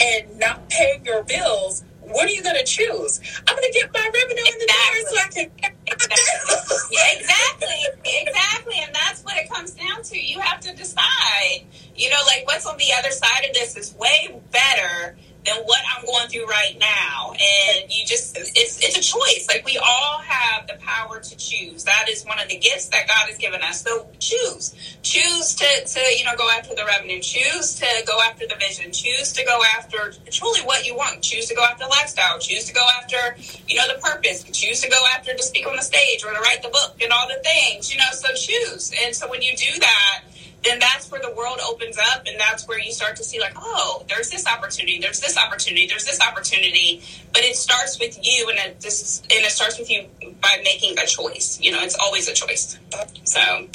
and 0.00 0.38
not 0.38 0.68
paying 0.68 1.04
your 1.04 1.22
bills, 1.24 1.84
what 2.00 2.26
are 2.26 2.32
you 2.32 2.42
going 2.42 2.56
to 2.56 2.64
choose? 2.64 3.20
I'm 3.46 3.56
going 3.56 3.72
to 3.72 3.78
get 3.78 3.92
my 3.92 4.10
revenue 4.12 4.42
exactly. 4.44 4.52
in 4.52 4.58
the 4.58 4.66
door 4.66 4.92
so 5.08 5.16
I 5.16 5.28
can. 5.28 5.50
yeah, 6.90 7.18
exactly, 7.18 8.02
exactly, 8.04 8.74
and 8.84 8.94
that's 8.94 9.22
what 9.22 9.36
it 9.36 9.50
comes 9.50 9.72
down 9.72 10.02
to. 10.02 10.20
You 10.20 10.40
have 10.40 10.60
to 10.60 10.74
decide. 10.74 11.66
You 11.94 12.10
know, 12.10 12.18
like 12.26 12.46
what's 12.46 12.66
on 12.66 12.76
the 12.76 12.92
other 12.98 13.10
side 13.10 13.44
of 13.48 13.54
this 13.54 13.76
is 13.76 13.94
way 13.94 14.34
better 14.50 15.16
than 15.44 15.56
what 15.64 15.80
I'm 15.96 16.04
going 16.04 16.28
through 16.28 16.46
right 16.46 16.76
now. 16.78 17.32
And 17.32 17.90
you 17.90 18.06
just, 18.06 18.36
it's, 18.36 18.78
it's 18.80 18.96
a 18.96 19.02
choice. 19.02 19.46
Like 19.48 19.64
we 19.64 19.78
all 19.78 20.18
have 20.20 20.66
the 20.66 20.74
power 20.74 21.20
to 21.20 21.36
choose. 21.36 21.84
That 21.84 22.08
is 22.08 22.24
one 22.24 22.38
of 22.38 22.48
the 22.48 22.58
gifts 22.58 22.88
that 22.88 23.08
God 23.08 23.28
has 23.28 23.38
given 23.38 23.60
us. 23.62 23.82
So 23.82 24.06
choose, 24.18 24.74
choose 25.02 25.54
to, 25.56 25.66
to, 25.84 26.00
you 26.16 26.24
know, 26.24 26.36
go 26.36 26.48
after 26.50 26.74
the 26.74 26.84
revenue, 26.84 27.20
choose 27.20 27.74
to 27.80 27.86
go 28.06 28.18
after 28.24 28.46
the 28.46 28.56
vision, 28.56 28.92
choose 28.92 29.32
to 29.32 29.44
go 29.44 29.60
after 29.76 30.12
truly 30.30 30.60
what 30.60 30.86
you 30.86 30.94
want, 30.94 31.22
choose 31.22 31.46
to 31.48 31.54
go 31.54 31.64
after 31.64 31.84
lifestyle, 31.86 32.38
choose 32.38 32.64
to 32.66 32.74
go 32.74 32.86
after, 33.00 33.36
you 33.66 33.76
know, 33.76 33.86
the 33.88 34.00
purpose, 34.00 34.44
choose 34.44 34.80
to 34.80 34.88
go 34.88 34.98
after 35.14 35.34
to 35.34 35.42
speak 35.42 35.66
on 35.66 35.76
the 35.76 35.82
stage 35.82 36.24
or 36.24 36.32
to 36.32 36.40
write 36.40 36.62
the 36.62 36.68
book 36.68 36.96
and 37.02 37.12
all 37.12 37.26
the 37.26 37.42
things, 37.42 37.92
you 37.92 37.98
know, 37.98 38.10
so 38.12 38.28
choose. 38.34 38.92
And 39.04 39.14
so 39.14 39.28
when 39.28 39.42
you 39.42 39.56
do 39.56 39.78
that, 39.80 40.22
then 40.64 40.78
that's 40.78 41.10
where 41.10 41.20
the 41.20 41.32
world 41.34 41.58
opens 41.66 41.98
up 41.98 42.22
and 42.26 42.38
that's 42.38 42.66
where 42.68 42.78
you 42.78 42.92
start 42.92 43.16
to 43.16 43.24
see 43.24 43.40
like 43.40 43.52
oh 43.56 44.04
there's 44.08 44.30
this 44.30 44.46
opportunity 44.46 44.98
there's 45.00 45.20
this 45.20 45.36
opportunity 45.36 45.86
there's 45.86 46.04
this 46.04 46.20
opportunity 46.20 47.02
but 47.32 47.42
it 47.42 47.56
starts 47.56 47.98
with 47.98 48.18
you 48.22 48.48
and 48.48 48.58
it 48.58 48.80
just 48.80 49.24
and 49.32 49.44
it 49.44 49.50
starts 49.50 49.78
with 49.78 49.90
you 49.90 50.06
by 50.40 50.60
making 50.64 50.96
a 50.98 51.06
choice 51.06 51.58
you 51.60 51.70
know 51.70 51.80
it's 51.82 51.96
always 51.96 52.28
a 52.28 52.34
choice 52.34 52.78
so 53.24 53.68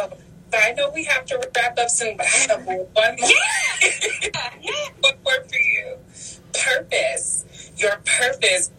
I 0.54 0.72
know 0.74 0.90
we 0.92 1.04
have 1.04 1.26
to 1.26 1.52
wrap 1.56 1.78
up 1.78 1.90
soon, 1.90 2.16
but 2.16 2.26
I 2.26 2.30
have 2.30 2.66
one 2.66 2.78
more. 2.96 3.16
Yeah. 3.18 3.90
yeah. 4.62 4.72
one 5.02 5.14
more 5.24 5.44
for 5.44 5.58
you. 5.58 5.98
Purpose 6.54 7.46
your 7.78 8.02
purpose. 8.06 8.72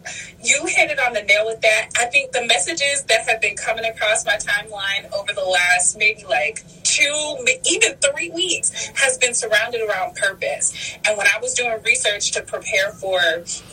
You 0.43 0.65
hit 0.65 0.91
it 0.91 0.99
on 0.99 1.13
the 1.13 1.23
nail 1.23 1.45
with 1.45 1.61
that. 1.61 1.89
I 1.97 2.05
think 2.05 2.31
the 2.31 2.45
messages 2.45 3.03
that 3.03 3.27
have 3.27 3.41
been 3.41 3.55
coming 3.55 3.85
across 3.85 4.25
my 4.25 4.35
timeline 4.35 5.11
over 5.13 5.33
the 5.33 5.43
last 5.43 5.97
maybe 5.97 6.23
like 6.25 6.63
two, 6.83 7.37
even 7.69 7.95
three 7.97 8.29
weeks 8.29 8.87
has 8.95 9.17
been 9.17 9.33
surrounded 9.33 9.81
around 9.81 10.15
purpose. 10.15 10.97
And 11.05 11.17
when 11.17 11.27
I 11.27 11.39
was 11.41 11.53
doing 11.53 11.77
research 11.83 12.31
to 12.31 12.41
prepare 12.41 12.91
for 12.91 13.19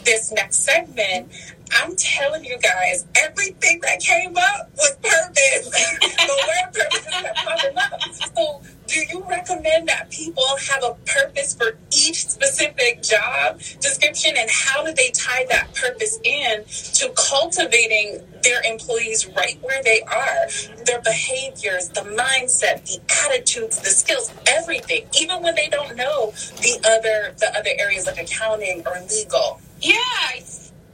this 0.05 0.33
next 0.33 0.61
segment, 0.61 1.33
I'm 1.73 1.97
telling 1.97 2.45
you 2.45 2.59
guys, 2.59 3.07
everything 3.17 3.81
that 3.83 4.01
came 4.01 4.37
up 4.37 4.71
was 4.77 4.97
purpose. 5.03 5.71
the 6.01 6.47
word 6.47 6.75
purpose 6.75 7.07
is 7.07 7.13
coming 7.45 7.79
up. 7.79 8.01
So 8.37 8.63
do 8.87 9.01
you 9.11 9.25
recommend 9.29 9.89
that 9.89 10.11
people 10.11 10.45
have 10.71 10.83
a 10.85 10.95
purpose 11.07 11.55
for 11.55 11.77
each 11.93 12.27
specific 12.27 13.03
job 13.03 13.59
description 13.81 14.35
and 14.37 14.49
how 14.51 14.85
do 14.85 14.93
they 14.95 15.11
tie 15.11 15.45
that 15.51 15.75
purpose 15.75 16.19
in 16.25 16.65
to 16.95 17.13
cultivating 17.17 18.21
their 18.43 18.63
employees 18.65 19.27
right 19.37 19.59
where 19.63 19.83
they 19.83 20.03
are 20.03 20.47
their 20.85 21.01
behaviors 21.03 21.89
the 21.91 22.03
mindset 22.03 22.85
the 22.87 23.01
attitudes 23.27 23.81
the 23.81 23.91
skills 23.91 24.33
everything 24.47 25.05
even 25.19 25.43
when 25.43 25.55
they 25.55 25.69
don't 25.69 25.97
know 25.97 26.31
the 26.63 26.79
other 26.87 27.35
the 27.39 27.53
other 27.59 27.71
areas 27.79 28.07
like 28.07 28.19
accounting 28.19 28.83
or 28.87 29.01
legal 29.11 29.61
yeah 29.81 29.97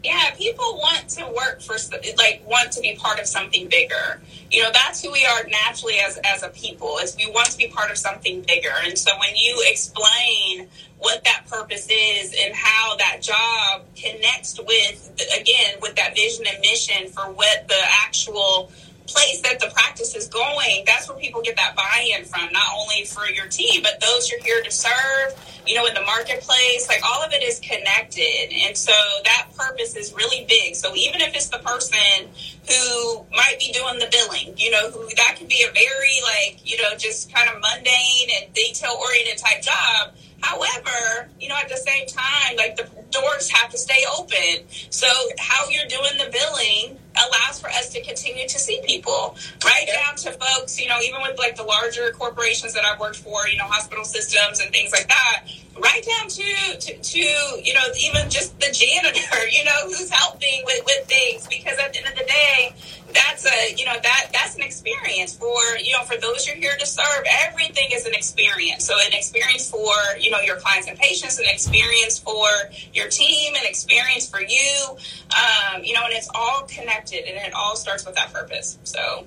yeah, 0.05 0.31
people 0.37 0.79
want 0.79 1.09
to 1.11 1.27
work 1.29 1.61
for, 1.61 1.77
like, 2.19 2.43
want 2.47 2.73
to 2.73 2.81
be 2.81 2.97
part 2.97 3.21
of 3.21 3.27
something 3.27 3.69
bigger. 3.69 4.21
You 4.51 4.63
know, 4.63 4.71
that's 4.73 5.03
who 5.03 5.13
we 5.13 5.25
are 5.25 5.45
naturally 5.45 5.99
as, 6.01 6.19
as 6.25 6.43
a 6.43 6.49
people, 6.49 6.99
is 6.99 7.17
we 7.17 7.31
want 7.31 7.51
to 7.51 7.57
be 7.57 7.69
part 7.69 7.91
of 7.91 7.99
something 7.99 8.43
bigger. 8.43 8.73
And 8.85 8.99
so 8.99 9.13
when 9.19 9.37
you 9.37 9.65
explain 9.69 10.69
what 10.99 11.23
that 11.25 11.45
purpose 11.49 11.89
is 11.91 12.35
and 12.45 12.55
how 12.55 12.97
that 12.97 13.23
job 13.23 13.83
connects 13.97 14.59
with, 14.59 15.11
again, 15.39 15.77
with 15.81 15.95
that 15.97 16.15
vision 16.15 16.47
and 16.49 16.61
mission 16.61 17.09
for 17.09 17.33
what 17.33 17.69
the 17.69 17.81
actual 18.05 18.71
place 19.13 19.41
that 19.43 19.61
the 19.61 19.71
practice 19.73 20.15
is 20.15 20.27
going, 20.29 20.85
that's 20.87 21.09
where 21.09 21.19
people 21.19 21.43
get 21.43 21.57
that 21.57 21.77
buy-in 21.77 22.25
from. 22.25 22.49
Not 22.53 22.67
only 22.77 23.05
for 23.05 23.27
your 23.27 23.47
team, 23.47 23.83
but 23.83 24.01
those 24.01 24.31
you're 24.31 24.41
here 24.41 24.63
to 24.63 24.71
serve, 24.71 25.35
you 25.67 25.75
know, 25.75 25.87
in 25.87 25.95
the 25.95 26.03
marketplace, 26.03 26.89
like 26.89 27.03
all 27.05 27.23
of 27.23 27.33
it 27.33 27.43
is 27.43 27.61
connected. 27.61 28.53
And 28.53 28.77
so 28.77 28.93
that 29.25 29.49
purpose 29.57 29.97
is 29.97 30.13
really 30.15 30.47
big. 30.49 30.75
So 30.75 30.95
even 30.97 31.21
if 31.21 31.35
it's 31.35 31.49
the 31.49 31.59
person 31.59 32.29
who 32.69 33.25
might 33.31 33.57
be 33.59 33.73
doing 33.73 33.99
the 33.99 34.09
billing, 34.11 34.55
you 34.57 34.71
know, 34.71 34.91
who 34.91 35.09
that 35.17 35.37
could 35.39 35.49
be 35.49 35.65
a 35.69 35.73
very 35.73 36.19
like, 36.23 36.61
you 36.65 36.77
know, 36.83 36.97
just 36.97 37.33
kind 37.33 37.49
of 37.49 37.61
mundane 37.61 38.29
and 38.41 38.53
detail 38.55 38.99
oriented 39.01 39.39
type 39.39 39.63
job. 39.63 40.15
However, 40.43 41.29
you 41.41 41.49
know, 41.49 41.57
at 41.57 41.69
the 41.69 41.77
same 41.77 42.07
time, 42.07 42.57
like 42.57 42.77
the 42.77 42.89
doors 43.11 43.51
have 43.51 43.71
to 43.71 43.79
stay 43.79 44.05
open. 44.19 44.67
So 44.91 45.07
how 45.39 45.69
you're 45.69 45.87
doing 45.87 46.19
the 46.19 46.31
billing 46.31 46.99
allows 47.15 47.61
for 47.61 47.69
us 47.69 47.91
to 47.91 48.03
continue 48.03 48.49
to 48.49 48.59
see 48.59 48.81
people 48.85 49.37
right 49.65 49.87
down 49.87 50.17
to 50.17 50.33
folks, 50.33 50.81
you 50.81 50.89
know, 50.89 50.99
even 51.03 51.23
with 51.23 51.39
like 51.39 51.57
the 51.57 51.63
larger 51.63 52.11
corporations 52.13 52.75
that 52.75 52.85
I've 52.85 52.99
worked 52.99 53.19
for, 53.19 53.47
you 53.49 53.59
know, 53.59 53.67
hospital 53.67 54.05
systems 54.05 54.61
and 54.61 54.73
things 54.73 54.93
like 54.93 55.09
that 55.09 55.45
right 55.81 56.05
down 56.05 56.29
to, 56.29 56.79
to, 56.79 56.99
to, 56.99 57.19
you 57.19 57.75
know, 57.75 57.85
even 58.01 58.29
just 58.29 58.59
the 58.61 58.71
janitor, 58.73 59.49
you 59.51 59.65
know, 59.65 59.87
who's 59.87 60.11
helping 60.11 60.63
with, 60.65 60.85
with 60.85 61.07
things. 61.07 61.47
Because 61.47 61.79
at 61.79 61.93
the 61.93 61.99
end 61.99 62.09
of 62.09 62.19
the 62.19 62.25
day, 62.25 62.75
that's 63.13 63.47
a, 63.47 63.75
you 63.75 63.85
know, 63.85 63.95
that 64.03 64.31
that's 64.33 64.57
an 64.57 64.63
experience 64.63 65.35
for, 65.35 65.59
you 65.83 65.93
know, 65.93 66.05
for 66.05 66.17
those 66.21 66.47
you're 66.47 66.57
here 66.57 66.77
to 66.79 66.87
serve. 66.87 67.25
Everything 67.47 67.89
is 67.93 68.07
an 68.07 68.15
experience. 68.15 68.87
So 68.87 68.95
an 68.95 69.13
experience 69.13 69.71
for, 69.71 69.93
you 70.19 70.31
know, 70.31 70.41
your 70.41 70.57
clients 70.57 70.89
and 70.89 70.99
patients, 70.99 71.39
an 71.39 71.47
experience 71.49 72.19
for 72.19 72.47
your 72.93 73.09
team, 73.09 73.55
an 73.55 73.63
experience 73.65 74.29
for 74.29 74.41
you, 74.41 74.97
um, 75.37 75.85
you 75.85 75.95
know, 75.95 76.05
and 76.05 76.15
it's 76.15 76.29
all 76.35 76.63
connected 76.63 77.25
and 77.27 77.37
it 77.37 77.53
all 77.55 77.77
starts 77.77 78.05
with 78.07 78.15
that 78.17 78.33
purpose. 78.33 78.79
So. 78.85 79.27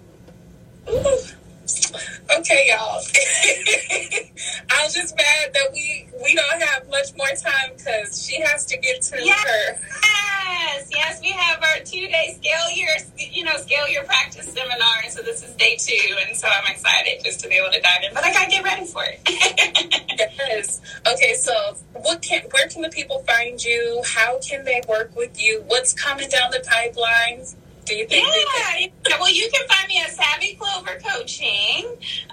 Okay, 2.37 2.67
y'all. 2.69 3.01
I'm 4.69 4.91
just 4.91 5.15
mad 5.15 5.53
that 5.53 5.69
we 5.73 6.07
we 6.23 6.35
don't 6.35 6.61
have 6.61 6.87
much 6.89 7.15
more 7.17 7.27
time 7.29 7.71
because 7.75 8.23
she 8.23 8.39
has 8.41 8.65
to 8.65 8.77
get 8.77 9.01
to 9.03 9.23
yes. 9.23 9.43
her. 9.43 9.79
Yes, 10.03 10.89
yes, 10.91 11.21
we 11.21 11.29
have 11.29 11.61
our 11.63 11.83
two 11.83 12.07
day 12.07 12.37
scale 12.37 12.69
your 12.75 12.89
you 13.17 13.43
know 13.43 13.57
scale 13.57 13.87
your 13.89 14.03
practice 14.03 14.45
seminar, 14.53 15.01
and 15.03 15.11
so 15.11 15.23
this 15.23 15.43
is 15.43 15.55
day 15.55 15.75
two, 15.79 16.15
and 16.27 16.37
so 16.37 16.47
I'm 16.47 16.71
excited 16.71 17.23
just 17.23 17.39
to 17.41 17.49
be 17.49 17.55
able 17.55 17.71
to 17.71 17.81
dive 17.81 18.03
in, 18.07 18.13
but 18.13 18.23
I 18.23 18.31
gotta 18.31 18.51
get 18.51 18.63
ready 18.63 18.85
for 18.85 19.03
it. 19.03 19.19
yes. 20.37 20.81
Okay, 21.07 21.33
so 21.33 21.77
what 21.93 22.21
can 22.21 22.43
where 22.51 22.67
can 22.67 22.83
the 22.83 22.89
people 22.89 23.19
find 23.19 23.63
you? 23.63 24.03
How 24.05 24.39
can 24.39 24.65
they 24.65 24.81
work 24.87 25.15
with 25.15 25.41
you? 25.41 25.63
What's 25.67 25.93
coming 25.93 26.29
down 26.29 26.51
the 26.51 26.63
pipeline? 26.67 27.45
Do 27.85 27.95
you 27.95 28.07
think? 28.07 28.27
Yeah, 28.27 28.87
yeah. 29.07 29.17
Well, 29.19 29.31
you 29.31 29.49
can 29.53 29.67
find 29.67 29.87
me 29.87 30.01
at 30.01 30.09
Savvy 30.09 30.55
Clover 30.55 30.99
Coaching. 31.03 31.85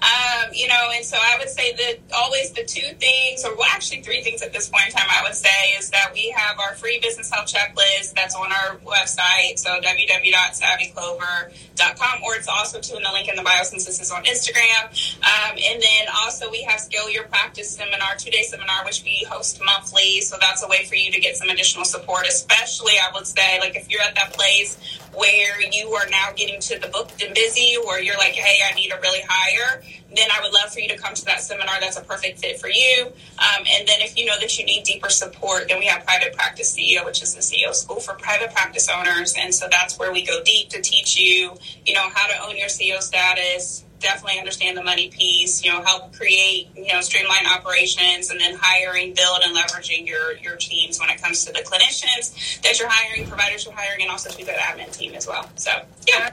Um, 0.03 0.51
you 0.53 0.67
know, 0.67 0.91
and 0.95 1.05
so 1.05 1.19
I 1.21 1.37
would 1.39 1.49
say 1.49 1.73
that 1.75 1.99
always 2.17 2.53
the 2.53 2.65
two 2.65 2.95
things, 2.99 3.45
or 3.45 3.55
well, 3.57 3.69
actually 3.71 4.03
three 4.03 4.23
things 4.23 4.43
at 4.43 4.53
this 4.53 4.69
point 4.69 4.87
in 4.87 4.93
time, 4.93 5.07
I 5.11 5.23
would 5.23 5.35
say 5.35 5.77
is 5.79 5.91
that 5.91 6.02
we 6.13 6.35
have 6.37 6.59
our 6.59 6.75
free 6.75 6.99
business 7.01 7.31
health 7.31 7.47
checklist 7.47 8.15
that's 8.15 8.35
on 8.35 8.51
our 8.53 8.77
website. 8.79 9.59
So 9.59 9.81
www.savvyclover.com, 9.81 12.23
or 12.23 12.35
it's 12.35 12.49
also 12.49 12.81
too 12.81 12.97
in 12.97 13.03
the 13.03 13.13
link 13.13 13.29
in 13.29 13.37
the 13.37 13.43
bio 13.43 13.63
since 13.63 13.85
this 13.85 14.01
is 14.01 14.11
on 14.11 14.25
Instagram. 14.25 14.87
Um, 15.23 15.59
and 15.59 15.83
then 15.83 16.07
also 16.23 16.51
we 16.51 16.63
have 16.63 16.81
Scale 16.81 17.11
Your 17.11 17.25
Practice 17.25 17.71
Seminar, 17.71 18.17
two 18.17 18.31
day 18.31 18.43
seminar, 18.43 18.85
which 18.85 19.03
we 19.05 19.27
host 19.29 19.61
monthly. 19.65 20.21
So 20.21 20.37
that's 20.41 20.65
a 20.65 20.69
way 20.69 20.85
for 20.85 20.95
you 20.95 21.11
to 21.13 21.21
get 21.21 21.37
some 21.37 21.49
additional 21.49 21.85
support, 21.85 22.27
especially 22.27 22.93
I 22.93 23.11
would 23.15 23.27
say, 23.27 23.59
like 23.61 23.77
if 23.77 23.91
you're 23.91 24.03
at 24.03 24.15
that 24.17 24.33
place 24.33 24.79
where 25.15 25.61
you 25.61 25.91
are 25.91 26.09
now 26.11 26.31
getting 26.35 26.61
to 26.61 26.79
the 26.79 26.89
booked 26.89 27.23
and 27.23 27.35
busy, 27.35 27.77
or 27.87 28.01
you're 28.01 28.17
like, 28.17 28.33
hey, 28.33 28.61
I 28.69 28.75
need 28.75 28.89
to 28.89 28.99
really 29.03 29.21
hire, 29.29 29.83
then 30.15 30.29
I 30.31 30.41
would 30.43 30.53
love 30.53 30.73
for 30.73 30.81
you 30.81 30.89
to 30.89 30.97
come 30.97 31.15
to 31.15 31.25
that 31.27 31.41
seminar. 31.41 31.81
That's 31.81 31.99
a 31.99 32.03
perfect 32.03 32.39
fit 32.39 32.61
for 32.61 32.69
you. 32.69 33.13
Um, 33.39 33.65
and 33.73 33.87
then 33.87 34.01
if 34.01 34.17
you 34.17 34.27
know 34.27 34.39
that 34.41 34.59
you 34.59 34.65
need 34.65 34.85
deeper 34.85 35.11
support, 35.11 35.69
then 35.69 35.79
we 35.79 35.87
have 35.87 36.02
Private 36.05 36.35
Practice 36.35 36.77
CEO, 36.77 37.05
which 37.05 37.23
is 37.23 37.35
the 37.35 37.41
CEO 37.41 37.75
school 37.75 38.01
for 38.01 38.15
private 38.15 38.53
practice 38.53 38.89
owners. 38.89 39.35
And 39.39 39.55
so 39.55 39.67
that's 39.71 39.99
where 39.99 40.13
we 40.13 40.25
go 40.25 40.43
deep 40.43 40.71
to 40.71 40.81
teach 40.81 41.19
you, 41.19 41.55
you 41.85 41.95
know, 41.95 42.09
how 42.13 42.27
to 42.29 42.49
own 42.49 42.57
your 42.57 42.69
CEO 42.69 43.01
status, 43.01 43.85
definitely 44.03 44.39
understand 44.39 44.77
the 44.77 44.83
money 44.83 45.09
piece, 45.09 45.65
you 45.65 45.73
know, 45.73 45.83
help 45.83 46.13
create, 46.15 46.69
you 46.77 46.93
know, 46.93 47.01
streamline 47.01 47.47
operations 47.47 48.31
and 48.31 48.41
then 48.41 48.59
hiring, 48.61 49.15
build 49.15 49.41
and 49.45 49.57
leveraging 49.57 50.07
your, 50.07 50.37
your 50.39 50.57
teams 50.57 50.99
when 50.99 51.09
it 51.09 51.23
comes 51.23 51.45
to 51.45 51.53
the 51.53 51.61
clinicians 51.61 52.61
that 52.63 52.79
you're 52.79 52.89
hiring, 52.91 53.27
providers 53.27 53.65
you're 53.65 53.75
hiring, 53.75 54.03
and 54.03 54.11
also 54.11 54.29
to 54.29 54.45
the 54.45 54.53
admin 54.53 54.93
team 54.93 55.15
as 55.15 55.27
well. 55.27 55.49
So, 55.55 55.71
yeah. 56.07 56.31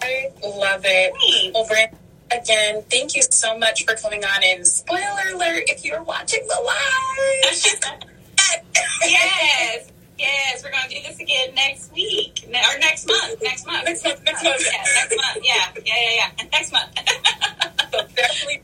I 0.00 0.30
love 0.42 0.82
it. 0.84 1.52
Over 1.54 1.74
again, 2.30 2.82
thank 2.90 3.16
you 3.16 3.22
so 3.22 3.58
much 3.58 3.84
for 3.84 3.94
coming 3.94 4.24
on. 4.24 4.44
And 4.44 4.66
spoiler 4.66 5.34
alert, 5.34 5.64
if 5.66 5.84
you're 5.84 6.02
watching 6.02 6.46
the 6.46 6.60
live. 6.64 8.02
yes. 9.02 9.90
Yes, 10.18 10.64
we're 10.64 10.70
going 10.70 10.88
to 10.88 10.94
do 10.94 11.02
this 11.06 11.20
again 11.20 11.54
next 11.54 11.92
week 11.92 12.44
or 12.46 12.78
next 12.78 13.06
month. 13.06 13.42
Next 13.42 13.66
month. 13.66 13.84
Next 13.84 14.02
month. 14.02 14.24
Next 14.24 14.42
month. 14.42 14.62
Yeah, 14.64 14.82
next 14.94 15.16
month. 15.16 15.44
Yeah, 15.44 15.72
yeah, 15.84 15.94
yeah, 15.94 16.30
yeah. 16.38 16.44
Next 16.52 16.72
month. 16.72 16.98
so 17.92 18.00
definitely 18.16 18.62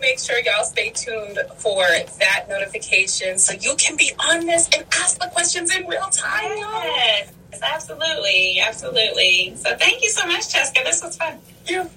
make 0.00 0.18
sure 0.18 0.38
y'all 0.40 0.64
stay 0.64 0.90
tuned 0.90 1.38
for 1.56 1.84
that 2.18 2.46
notification 2.48 3.38
so 3.38 3.52
you 3.54 3.74
can 3.76 3.96
be 3.96 4.12
on 4.18 4.46
this 4.46 4.68
and 4.74 4.84
ask 4.94 5.18
the 5.18 5.28
questions 5.28 5.74
in 5.74 5.86
real 5.86 6.08
time. 6.10 6.56
Yes, 6.56 7.32
absolutely, 7.62 8.60
absolutely. 8.60 9.54
So 9.56 9.76
thank 9.76 10.02
you 10.02 10.08
so 10.08 10.26
much, 10.26 10.52
Jessica. 10.52 10.80
This 10.84 11.02
was 11.02 11.16
fun. 11.16 11.38
You're 11.66 11.88